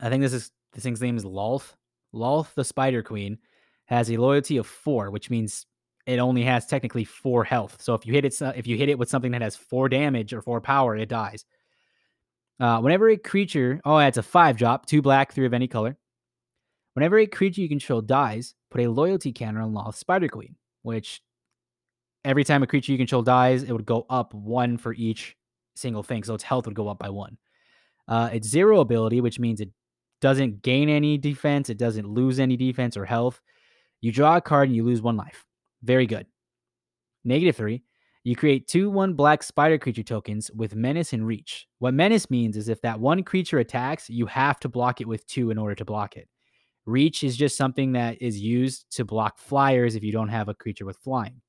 I 0.00 0.08
think 0.08 0.22
this 0.22 0.32
is 0.32 0.50
this 0.72 0.84
thing's 0.84 1.00
name 1.00 1.16
is 1.16 1.24
Lolth. 1.24 1.74
Lolth, 2.14 2.54
the 2.54 2.64
Spider 2.64 3.02
Queen, 3.02 3.38
has 3.90 4.10
a 4.10 4.16
loyalty 4.16 4.56
of 4.56 4.66
four, 4.66 5.10
which 5.10 5.28
means 5.30 5.66
it 6.06 6.18
only 6.18 6.42
has 6.44 6.64
technically 6.64 7.04
four 7.04 7.44
health. 7.44 7.76
So 7.82 7.94
if 7.94 8.06
you 8.06 8.12
hit 8.12 8.24
it, 8.24 8.40
if 8.56 8.66
you 8.66 8.76
hit 8.76 8.88
it 8.88 8.98
with 8.98 9.10
something 9.10 9.32
that 9.32 9.42
has 9.42 9.56
four 9.56 9.88
damage 9.88 10.32
or 10.32 10.40
four 10.40 10.60
power, 10.60 10.96
it 10.96 11.08
dies. 11.08 11.44
Uh, 12.60 12.80
whenever 12.80 13.08
a 13.08 13.16
creature, 13.16 13.80
oh, 13.84 13.98
it's 13.98 14.16
a 14.16 14.22
five 14.22 14.56
drop, 14.56 14.86
two 14.86 15.02
black, 15.02 15.32
three 15.32 15.46
of 15.46 15.52
any 15.52 15.66
color. 15.66 15.96
Whenever 16.94 17.18
a 17.18 17.26
creature 17.26 17.62
you 17.62 17.68
control 17.68 18.00
dies, 18.00 18.54
put 18.70 18.80
a 18.80 18.90
loyalty 18.90 19.32
counter 19.32 19.60
on 19.60 19.72
Lolth 19.72 19.96
Spider 19.96 20.28
Queen, 20.28 20.54
which 20.82 21.20
every 22.24 22.44
time 22.44 22.62
a 22.62 22.66
creature 22.66 22.92
you 22.92 22.98
control 22.98 23.22
dies, 23.22 23.64
it 23.64 23.72
would 23.72 23.86
go 23.86 24.06
up 24.08 24.32
one 24.34 24.76
for 24.76 24.94
each 24.94 25.36
single 25.74 26.02
thing. 26.02 26.22
So 26.22 26.34
its 26.34 26.44
health 26.44 26.66
would 26.66 26.76
go 26.76 26.88
up 26.88 26.98
by 26.98 27.08
one. 27.08 27.38
Uh, 28.06 28.30
it's 28.32 28.48
zero 28.48 28.80
ability, 28.80 29.20
which 29.20 29.40
means 29.40 29.60
it 29.60 29.70
doesn't 30.20 30.62
gain 30.62 30.88
any 30.88 31.18
defense, 31.18 31.70
it 31.70 31.78
doesn't 31.78 32.06
lose 32.06 32.38
any 32.38 32.56
defense 32.56 32.96
or 32.96 33.04
health. 33.04 33.40
You 34.00 34.12
draw 34.12 34.36
a 34.36 34.40
card 34.40 34.68
and 34.68 34.76
you 34.76 34.84
lose 34.84 35.02
one 35.02 35.16
life. 35.16 35.44
Very 35.82 36.06
good. 36.06 36.26
Negative 37.24 37.54
three, 37.54 37.82
you 38.24 38.36
create 38.36 38.68
two 38.68 38.90
one 38.90 39.14
black 39.14 39.42
spider 39.42 39.78
creature 39.78 40.02
tokens 40.02 40.50
with 40.50 40.74
menace 40.74 41.12
and 41.12 41.26
reach. 41.26 41.66
What 41.78 41.94
menace 41.94 42.30
means 42.30 42.56
is 42.56 42.68
if 42.68 42.80
that 42.82 43.00
one 43.00 43.22
creature 43.22 43.58
attacks, 43.58 44.10
you 44.10 44.26
have 44.26 44.60
to 44.60 44.68
block 44.68 45.00
it 45.00 45.08
with 45.08 45.26
two 45.26 45.50
in 45.50 45.58
order 45.58 45.74
to 45.74 45.84
block 45.84 46.16
it. 46.16 46.28
Reach 46.86 47.22
is 47.22 47.36
just 47.36 47.56
something 47.56 47.92
that 47.92 48.20
is 48.20 48.40
used 48.40 48.86
to 48.96 49.04
block 49.04 49.38
flyers 49.38 49.94
if 49.94 50.02
you 50.02 50.12
don't 50.12 50.28
have 50.28 50.48
a 50.48 50.54
creature 50.54 50.84
with 50.86 50.96
flying. 50.98 51.40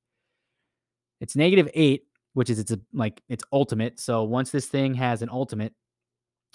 It's 1.20 1.36
negative 1.36 1.68
eight, 1.74 2.04
which 2.34 2.50
is 2.50 2.58
it's 2.58 2.72
a, 2.72 2.80
like 2.92 3.22
its 3.28 3.44
ultimate. 3.52 3.98
So 4.00 4.24
once 4.24 4.50
this 4.50 4.66
thing 4.66 4.94
has 4.94 5.22
an 5.22 5.28
ultimate, 5.30 5.72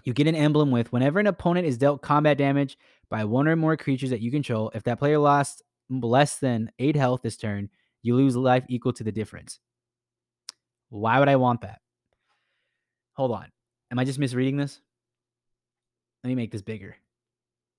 you 0.03 0.13
get 0.13 0.27
an 0.27 0.35
emblem 0.35 0.71
with 0.71 0.91
whenever 0.91 1.19
an 1.19 1.27
opponent 1.27 1.67
is 1.67 1.77
dealt 1.77 2.01
combat 2.01 2.37
damage 2.37 2.77
by 3.09 3.23
one 3.23 3.47
or 3.47 3.55
more 3.55 3.75
creatures 3.77 4.11
that 4.11 4.21
you 4.21 4.31
control. 4.31 4.71
If 4.73 4.83
that 4.83 4.99
player 4.99 5.17
lost 5.17 5.63
less 5.89 6.37
than 6.37 6.71
eight 6.79 6.95
health 6.95 7.21
this 7.23 7.37
turn, 7.37 7.69
you 8.01 8.15
lose 8.15 8.35
life 8.35 8.63
equal 8.67 8.93
to 8.93 9.03
the 9.03 9.11
difference. 9.11 9.59
Why 10.89 11.19
would 11.19 11.29
I 11.29 11.35
want 11.35 11.61
that? 11.61 11.81
Hold 13.13 13.31
on. 13.31 13.47
Am 13.91 13.99
I 13.99 14.05
just 14.05 14.19
misreading 14.19 14.57
this? 14.57 14.79
Let 16.23 16.29
me 16.29 16.35
make 16.35 16.51
this 16.51 16.61
bigger. 16.61 16.95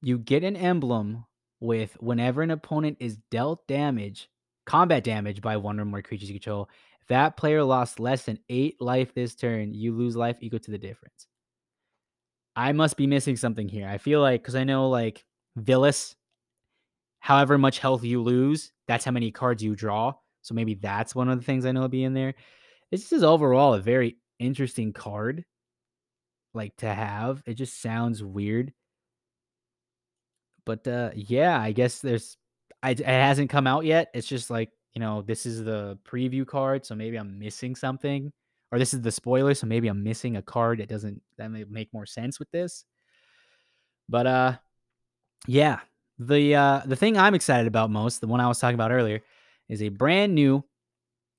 You 0.03 0.19
get 0.19 0.45
an 0.45 0.57
emblem 0.57 1.25
with 1.61 1.97
whenever 2.01 2.43
an 2.43 2.51
opponent 2.51 2.99
is 3.01 3.19
dealt 3.31 3.67
damage, 3.67 4.29
combat 4.67 5.05
damage 5.05 5.41
by 5.41 5.57
one 5.57 5.81
or 5.81 5.85
more 5.85 6.03
creatures 6.03 6.29
you 6.31 6.39
control. 6.39 6.69
That 7.09 7.37
player 7.37 7.63
lost 7.65 8.01
less 8.01 8.25
than 8.25 8.39
eight 8.49 8.81
life 8.81 9.15
this 9.15 9.35
turn, 9.35 9.75
you 9.75 9.95
lose 9.95 10.17
life 10.17 10.37
equal 10.41 10.61
to 10.61 10.71
the 10.71 10.79
difference. 10.79 11.27
I 12.55 12.73
must 12.73 12.97
be 12.97 13.07
missing 13.07 13.37
something 13.37 13.69
here. 13.69 13.89
I 13.89 13.99
feel 13.99 14.21
like 14.21 14.43
because 14.43 14.57
I 14.57 14.65
know 14.65 14.89
like 14.89 15.25
Vilis 15.59 16.15
however 17.29 17.59
much 17.59 17.79
health 17.79 18.03
you 18.05 18.23
lose, 18.23 18.73
that's 18.87 19.05
how 19.05 19.11
many 19.11 19.31
cards 19.31 19.63
you 19.63 19.77
draw. 19.77 20.15
So 20.41 20.55
maybe 20.55 20.77
that's 20.77 21.15
one 21.15 21.29
of 21.29 21.39
the 21.39 21.45
things 21.45 21.67
I 21.67 21.73
know 21.73 21.83
will 21.83 21.89
be 21.89 22.05
in 22.05 22.15
there. 22.15 22.33
This 22.91 23.13
is 23.13 23.23
overall 23.23 23.75
a 23.75 23.81
very 23.81 24.17
interesting 24.39 24.95
card, 24.95 25.45
like 26.55 26.75
to 26.79 26.89
have. 26.89 27.43
It 27.45 27.53
just 27.53 27.83
sounds 27.83 28.25
weird. 28.25 28.73
But 30.65 30.89
uh 30.89 31.11
yeah, 31.15 31.61
I 31.61 31.73
guess 31.73 32.01
there's 32.01 32.39
I, 32.83 32.93
it 32.93 33.05
hasn't 33.05 33.51
come 33.51 33.67
out 33.67 33.85
yet. 33.85 34.09
It's 34.15 34.27
just 34.27 34.49
like, 34.49 34.71
you 34.95 35.01
know, 35.01 35.21
this 35.21 35.45
is 35.45 35.63
the 35.63 35.99
preview 36.11 36.47
card, 36.47 36.87
so 36.87 36.95
maybe 36.95 37.19
I'm 37.19 37.39
missing 37.39 37.77
something. 37.77 38.33
Or 38.73 38.79
this 38.79 38.95
is 38.95 39.03
the 39.03 39.13
spoiler, 39.13 39.53
so 39.53 39.67
maybe 39.67 39.89
I'm 39.89 40.03
missing 40.03 40.37
a 40.37 40.43
card 40.43 40.79
that 40.81 40.89
doesn't 40.89 41.21
that 41.37 41.51
may 41.51 41.65
make 41.65 41.93
more 41.93 42.07
sense 42.07 42.39
with 42.39 42.51
this. 42.53 42.87
But 44.09 44.27
uh 44.27 44.53
yeah, 45.47 45.81
the 46.19 46.55
uh, 46.55 46.83
the 46.85 46.97
thing 46.97 47.17
I'm 47.17 47.35
excited 47.35 47.67
about 47.67 47.91
most, 47.91 48.21
the 48.21 48.27
one 48.27 48.41
I 48.41 48.49
was 48.49 48.59
talking 48.59 48.75
about 48.75 48.91
earlier, 48.91 49.23
is 49.69 49.83
a 49.83 49.89
brand 49.89 50.35
new 50.35 50.65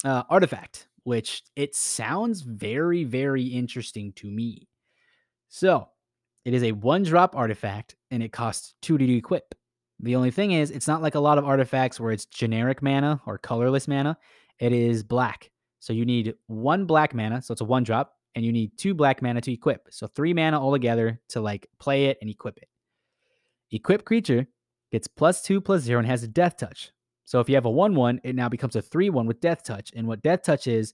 uh, 0.04 0.24
artifact, 0.30 0.88
which 1.04 1.44
it 1.56 1.76
sounds 1.76 2.42
very 2.42 3.04
very 3.04 3.44
interesting 3.44 4.14
to 4.14 4.30
me. 4.30 4.68
So, 5.50 5.90
it 6.46 6.54
is 6.54 6.64
a 6.64 6.72
one 6.72 7.04
drop 7.04 7.36
artifact, 7.36 7.96
and 8.12 8.24
it 8.24 8.32
costs 8.32 8.76
two 8.82 8.98
to 8.98 9.16
equip. 9.16 9.56
The 10.00 10.16
only 10.16 10.32
thing 10.32 10.52
is, 10.52 10.72
it's 10.72 10.88
not 10.88 11.02
like 11.02 11.16
a 11.16 11.20
lot 11.20 11.38
of 11.38 11.46
artifacts 11.46 12.00
where 12.00 12.12
it's 12.12 12.26
generic 12.26 12.82
mana 12.82 13.20
or 13.26 13.38
colorless 13.38 13.88
mana. 13.88 14.18
It 14.60 14.72
is 14.72 15.04
black. 15.04 15.52
So 15.80 15.94
you 15.94 16.06
need 16.06 16.36
one 16.48 16.86
black 16.86 17.14
mana, 17.14 17.42
so 17.42 17.52
it's 17.52 17.62
a 17.62 17.66
one 17.66 17.84
drop, 17.84 18.14
and 18.36 18.46
you 18.46 18.54
need 18.54 18.78
two 18.78 18.94
black 18.94 19.22
mana 19.22 19.42
to 19.42 19.52
equip. 19.52 19.88
So 19.90 20.08
three 20.08 20.34
mana 20.34 20.62
altogether 20.62 21.20
to 21.30 21.42
like 21.42 21.68
play 21.80 22.06
it 22.06 22.18
and 22.22 22.30
equip 22.30 22.58
it. 22.58 22.70
Equip 23.72 24.06
creature 24.06 24.48
gets 24.92 25.08
plus 25.08 25.42
two 25.42 25.62
plus 25.62 25.82
zero 25.82 26.00
and 26.00 26.08
has 26.08 26.24
a 26.24 26.28
death 26.28 26.58
touch. 26.58 26.92
So 27.26 27.40
if 27.40 27.48
you 27.48 27.56
have 27.56 27.66
a 27.66 27.70
1 27.70 27.94
1, 27.94 28.22
it 28.24 28.36
now 28.36 28.50
becomes 28.50 28.76
a 28.76 28.82
3 28.82 29.10
1 29.10 29.28
with 29.28 29.40
death 29.40 29.64
touch. 29.64 29.92
And 29.96 30.08
what 30.08 30.24
death 30.24 30.42
touch 30.42 30.66
is, 30.66 30.94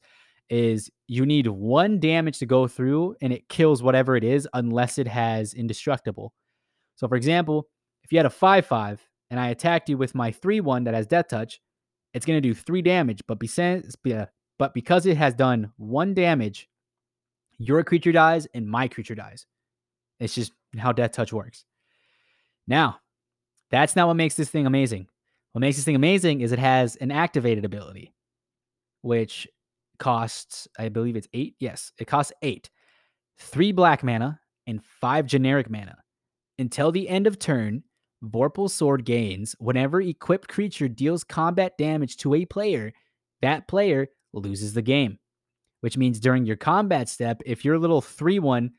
is 0.50 0.92
you 1.08 1.26
need 1.26 1.48
one 1.48 2.00
damage 2.00 2.40
to 2.40 2.46
go 2.46 2.68
through 2.68 3.16
and 3.22 3.32
it 3.32 3.48
kills 3.48 3.82
whatever 3.82 4.16
it 4.16 4.24
is 4.24 4.48
unless 4.54 4.98
it 4.98 5.08
has 5.08 5.54
indestructible. 5.54 6.34
So 6.98 7.08
for 7.08 7.16
example, 7.16 7.70
if 8.04 8.12
you 8.12 8.20
had 8.20 8.26
a 8.26 8.30
5 8.30 8.66
5 8.66 9.02
and 9.32 9.40
I 9.40 9.48
attacked 9.48 9.90
you 9.90 9.98
with 9.98 10.14
my 10.14 10.32
3 10.32 10.60
1 10.60 10.84
that 10.84 10.94
has 10.94 11.08
death 11.08 11.30
touch, 11.30 11.62
it's 12.14 12.26
going 12.26 12.38
to 12.38 12.42
do 12.42 12.54
three 12.54 12.82
damage. 12.82 13.22
But, 13.28 13.38
uh, 13.60 14.26
but 14.58 14.74
because 14.74 15.06
it 15.06 15.18
has 15.18 15.34
done 15.34 15.72
one 15.78 16.14
damage, 16.14 16.70
your 17.58 17.84
creature 17.84 18.12
dies 18.12 18.48
and 18.54 18.68
my 18.68 18.88
creature 18.88 19.16
dies. 19.16 19.46
It's 20.20 20.36
just 20.36 20.54
how 20.78 20.92
death 20.92 21.12
touch 21.12 21.34
works. 21.34 21.66
Now, 22.68 23.00
that's 23.72 23.96
not 23.96 24.08
what 24.08 24.16
makes 24.16 24.36
this 24.36 24.50
thing 24.50 24.66
amazing. 24.66 25.08
What 25.52 25.62
makes 25.62 25.78
this 25.78 25.86
thing 25.86 25.96
amazing 25.96 26.42
is 26.42 26.52
it 26.52 26.60
has 26.60 26.96
an 26.98 27.12
activated 27.12 27.66
ability, 27.66 28.14
which 29.02 29.48
costs, 30.00 30.68
I 30.78 30.90
believe 30.90 31.16
it's 31.16 31.28
eight. 31.34 31.56
Yes, 31.60 31.92
it 31.98 32.06
costs 32.06 32.34
eight, 32.42 32.70
three 33.40 33.72
black 33.72 34.04
mana, 34.04 34.40
and 34.68 34.84
five 34.84 35.26
generic 35.26 35.70
mana. 35.70 35.96
Until 36.60 36.92
the 36.92 37.08
end 37.08 37.28
of 37.28 37.40
turn, 37.40 37.84
Vorpal 38.24 38.70
Sword 38.70 39.06
gains 39.06 39.56
whenever 39.60 40.02
equipped 40.02 40.48
creature 40.48 40.88
deals 40.88 41.24
combat 41.24 41.78
damage 41.78 42.18
to 42.18 42.34
a 42.34 42.46
player, 42.46 42.94
that 43.42 43.68
player 43.68 44.08
loses 44.34 44.74
the 44.74 44.82
game. 44.82 45.20
Which 45.82 45.98
means 45.98 46.20
during 46.20 46.46
your 46.46 46.56
combat 46.56 47.10
step, 47.10 47.42
if 47.46 47.64
your 47.64 47.78
little 47.78 48.02
3 48.02 48.40
1 48.40 48.72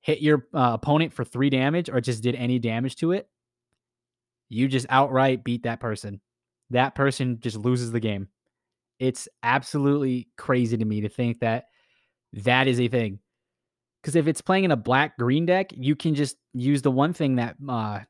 hit 0.00 0.20
your 0.20 0.46
uh, 0.52 0.72
opponent 0.74 1.12
for 1.12 1.24
three 1.24 1.48
damage 1.48 1.88
or 1.88 2.00
just 2.00 2.22
did 2.22 2.34
any 2.34 2.58
damage 2.58 2.96
to 2.96 3.12
it, 3.12 3.28
you 4.52 4.68
just 4.68 4.86
outright 4.90 5.44
beat 5.44 5.62
that 5.62 5.80
person. 5.80 6.20
That 6.70 6.94
person 6.94 7.38
just 7.40 7.56
loses 7.56 7.90
the 7.90 8.00
game. 8.00 8.28
It's 8.98 9.26
absolutely 9.42 10.28
crazy 10.36 10.76
to 10.76 10.84
me 10.84 11.00
to 11.00 11.08
think 11.08 11.40
that 11.40 11.66
that 12.34 12.68
is 12.68 12.78
a 12.78 12.88
thing. 12.88 13.18
Because 14.02 14.14
if 14.14 14.26
it's 14.26 14.40
playing 14.40 14.64
in 14.64 14.70
a 14.70 14.76
black 14.76 15.16
green 15.16 15.46
deck, 15.46 15.70
you 15.74 15.96
can 15.96 16.14
just 16.14 16.36
use 16.52 16.82
the 16.82 16.90
one 16.90 17.12
thing 17.12 17.36
that 17.36 17.56
uh, 17.68 18.00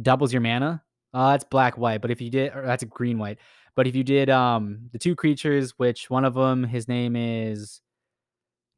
doubles 0.00 0.32
your 0.32 0.40
mana. 0.40 0.82
Uh, 1.12 1.32
it's 1.34 1.44
black 1.44 1.76
white, 1.76 2.00
but 2.00 2.10
if 2.10 2.20
you 2.20 2.30
did, 2.30 2.52
that's 2.54 2.82
a 2.82 2.86
green 2.86 3.18
white. 3.18 3.38
But 3.76 3.86
if 3.86 3.94
you 3.94 4.04
did 4.04 4.30
um 4.30 4.88
the 4.92 4.98
two 4.98 5.14
creatures, 5.14 5.74
which 5.76 6.08
one 6.08 6.24
of 6.24 6.34
them, 6.34 6.64
his 6.64 6.88
name 6.88 7.14
is 7.14 7.80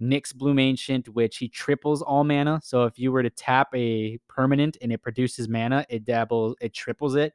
Nyxbloom 0.03 0.61
Ancient, 0.61 1.09
which 1.11 1.37
he 1.37 1.49
triples 1.49 2.03
all 2.03 2.25
mana. 2.25 2.61
So 2.63 2.85
if 2.85 2.99
you 2.99 3.13
were 3.13 3.23
to 3.23 3.31
tap 3.31 3.69
a 3.75 4.19
permanent 4.29 4.77
and 4.83 4.93
it 4.93 5.03
produces 5.03 5.49
mana, 5.49 5.87
it 5.89 6.05
doubles, 6.05 6.57
it 6.61 6.75
triples 6.75 7.15
it. 7.15 7.33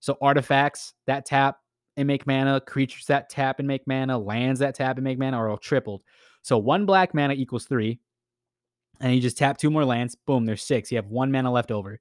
So 0.00 0.16
artifacts 0.22 0.94
that 1.06 1.26
tap 1.26 1.58
and 1.96 2.06
make 2.06 2.26
mana, 2.26 2.60
creatures 2.60 3.06
that 3.06 3.28
tap 3.28 3.58
and 3.58 3.68
make 3.68 3.86
mana, 3.86 4.18
lands 4.18 4.60
that 4.60 4.74
tap 4.74 4.96
and 4.96 5.04
make 5.04 5.18
mana 5.18 5.36
are 5.36 5.50
all 5.50 5.58
tripled. 5.58 6.02
So 6.42 6.56
one 6.56 6.86
black 6.86 7.12
mana 7.12 7.34
equals 7.34 7.66
three. 7.66 8.00
And 9.02 9.14
you 9.14 9.20
just 9.20 9.38
tap 9.38 9.58
two 9.58 9.70
more 9.70 9.84
lands, 9.84 10.14
boom, 10.14 10.44
there's 10.44 10.62
six. 10.62 10.90
You 10.90 10.96
have 10.96 11.06
one 11.06 11.30
mana 11.32 11.52
left 11.52 11.70
over. 11.70 12.00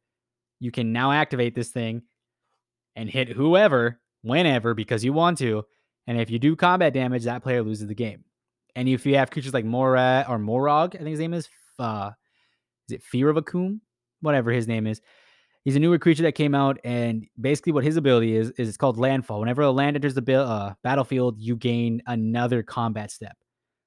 you 0.59 0.71
can 0.71 0.91
now 0.91 1.11
activate 1.11 1.55
this 1.55 1.69
thing 1.69 2.03
and 2.95 3.09
hit 3.09 3.29
whoever, 3.29 3.99
whenever, 4.21 4.73
because 4.73 5.03
you 5.03 5.13
want 5.13 5.37
to. 5.39 5.63
And 6.07 6.19
if 6.19 6.29
you 6.29 6.39
do 6.39 6.55
combat 6.55 6.93
damage, 6.93 7.23
that 7.23 7.43
player 7.43 7.63
loses 7.63 7.87
the 7.87 7.95
game. 7.95 8.23
And 8.75 8.87
if 8.87 9.05
you 9.05 9.15
have 9.15 9.31
creatures 9.31 9.53
like 9.53 9.65
Mora 9.65 10.25
or 10.29 10.37
Moraug, 10.37 10.95
I 10.95 10.99
think 10.99 11.09
his 11.09 11.19
name 11.19 11.33
is, 11.33 11.49
uh, 11.79 12.11
is 12.87 12.95
it 12.95 13.03
Fear 13.03 13.29
of 13.29 13.37
Akoum? 13.37 13.79
Whatever 14.21 14.51
his 14.51 14.67
name 14.67 14.87
is. 14.87 15.01
He's 15.65 15.75
a 15.75 15.79
newer 15.79 15.99
creature 15.99 16.23
that 16.23 16.33
came 16.33 16.55
out, 16.55 16.79
and 16.83 17.27
basically 17.39 17.73
what 17.73 17.83
his 17.83 17.97
ability 17.97 18.35
is 18.35 18.49
is 18.51 18.67
it's 18.69 18.77
called 18.77 18.97
Landfall. 18.97 19.39
Whenever 19.39 19.61
a 19.61 19.71
land 19.71 19.95
enters 19.95 20.13
the 20.13 20.33
uh, 20.33 20.73
battlefield, 20.83 21.37
you 21.37 21.55
gain 21.55 22.01
another 22.07 22.63
combat 22.63 23.11
step. 23.11 23.37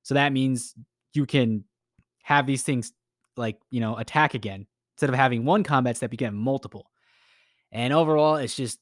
So 0.02 0.14
that 0.14 0.32
means 0.32 0.74
you 1.14 1.26
can 1.26 1.64
have 2.22 2.46
these 2.46 2.62
things 2.62 2.92
like 3.36 3.58
you 3.70 3.80
know 3.80 3.96
attack 3.96 4.34
again 4.34 4.66
instead 5.02 5.12
of 5.12 5.16
having 5.16 5.44
one 5.44 5.64
combat 5.64 5.96
step, 5.96 6.12
you 6.12 6.16
get 6.16 6.32
multiple. 6.32 6.90
And 7.72 7.92
overall, 7.92 8.36
it's 8.36 8.54
just 8.54 8.78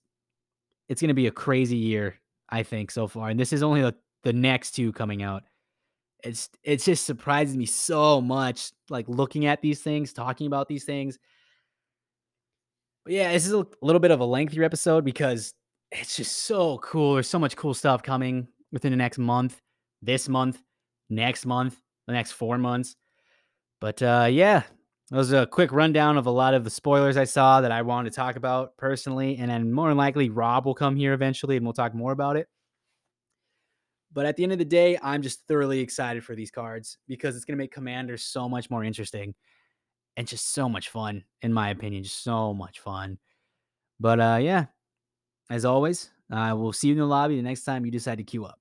it's 0.88 1.00
going 1.00 1.08
to 1.08 1.14
be 1.14 1.28
a 1.28 1.32
crazy 1.32 1.76
year, 1.76 2.20
I 2.50 2.62
think, 2.62 2.90
so 2.90 3.08
far. 3.08 3.30
And 3.30 3.38
this 3.38 3.52
is 3.52 3.62
only 3.62 3.80
the, 3.80 3.94
the 4.24 4.32
next 4.32 4.72
two 4.72 4.92
coming 4.92 5.22
out. 5.22 5.44
It's 6.24 6.50
it's 6.62 6.85
just 6.85 7.06
surprises 7.06 7.56
me 7.56 7.66
so 7.66 8.20
much, 8.20 8.72
like 8.88 9.09
looking 9.09 9.46
at 9.46 9.62
these 9.62 9.80
things, 9.80 10.12
talking 10.12 10.46
about 10.46 10.68
these 10.68 10.85
things. 10.85 11.18
But 13.04 13.14
yeah, 13.14 13.33
this 13.33 13.46
is 13.46 13.52
a 13.52 13.66
little 13.83 14.00
bit 14.00 14.11
of 14.11 14.20
a 14.20 14.24
lengthier 14.24 14.64
episode 14.64 15.04
because 15.04 15.54
it's 15.90 16.16
just 16.16 16.44
so 16.44 16.78
cool. 16.78 17.14
There's 17.14 17.28
so 17.28 17.38
much 17.38 17.56
cool 17.56 17.74
stuff 17.74 18.02
coming 18.02 18.48
within 18.72 18.92
the 18.92 18.96
next 18.96 19.18
month, 19.18 19.61
this 20.02 20.28
month, 20.28 20.62
next 21.09 21.46
month, 21.46 21.80
the 22.06 22.12
next 22.12 22.33
four 22.33 22.59
months. 22.59 22.96
But 23.80 24.02
uh, 24.02 24.28
yeah, 24.30 24.62
that 25.11 25.16
was 25.16 25.33
a 25.33 25.46
quick 25.46 25.72
rundown 25.72 26.16
of 26.18 26.26
a 26.26 26.30
lot 26.30 26.54
of 26.54 26.62
the 26.62 26.70
spoilers 26.70 27.16
I 27.16 27.24
saw 27.24 27.61
that 27.62 27.72
I 27.72 27.83
wanted 27.83 28.11
to 28.11 28.16
talk 28.16 28.37
about 28.37 28.76
personally. 28.76 29.38
And 29.38 29.50
then 29.50 29.72
more 29.72 29.88
than 29.88 29.96
likely, 29.96 30.28
Rob 30.28 30.66
will 30.66 30.74
come 30.74 30.94
here 30.94 31.14
eventually 31.14 31.56
and 31.56 31.66
we'll 31.66 31.72
talk 31.72 31.94
more 31.94 32.12
about 32.12 32.37
it. 32.37 32.46
But 34.12 34.26
at 34.26 34.36
the 34.36 34.42
end 34.42 34.52
of 34.52 34.58
the 34.58 34.64
day, 34.64 34.98
I'm 35.02 35.22
just 35.22 35.46
thoroughly 35.46 35.80
excited 35.80 36.24
for 36.24 36.34
these 36.34 36.50
cards 36.50 36.98
because 37.06 37.36
it's 37.36 37.44
going 37.44 37.56
to 37.56 37.62
make 37.62 37.72
Commander 37.72 38.16
so 38.16 38.48
much 38.48 38.68
more 38.68 38.82
interesting 38.84 39.34
and 40.16 40.26
just 40.26 40.52
so 40.52 40.68
much 40.68 40.88
fun, 40.88 41.24
in 41.42 41.52
my 41.52 41.70
opinion. 41.70 42.02
Just 42.02 42.22
so 42.22 42.52
much 42.52 42.80
fun. 42.80 43.18
But 44.00 44.20
uh, 44.20 44.38
yeah, 44.40 44.66
as 45.48 45.64
always, 45.64 46.10
I 46.30 46.50
uh, 46.50 46.56
will 46.56 46.72
see 46.72 46.88
you 46.88 46.94
in 46.94 46.98
the 46.98 47.06
lobby 47.06 47.36
the 47.36 47.42
next 47.42 47.64
time 47.64 47.84
you 47.84 47.90
decide 47.90 48.18
to 48.18 48.24
queue 48.24 48.44
up. 48.44 48.59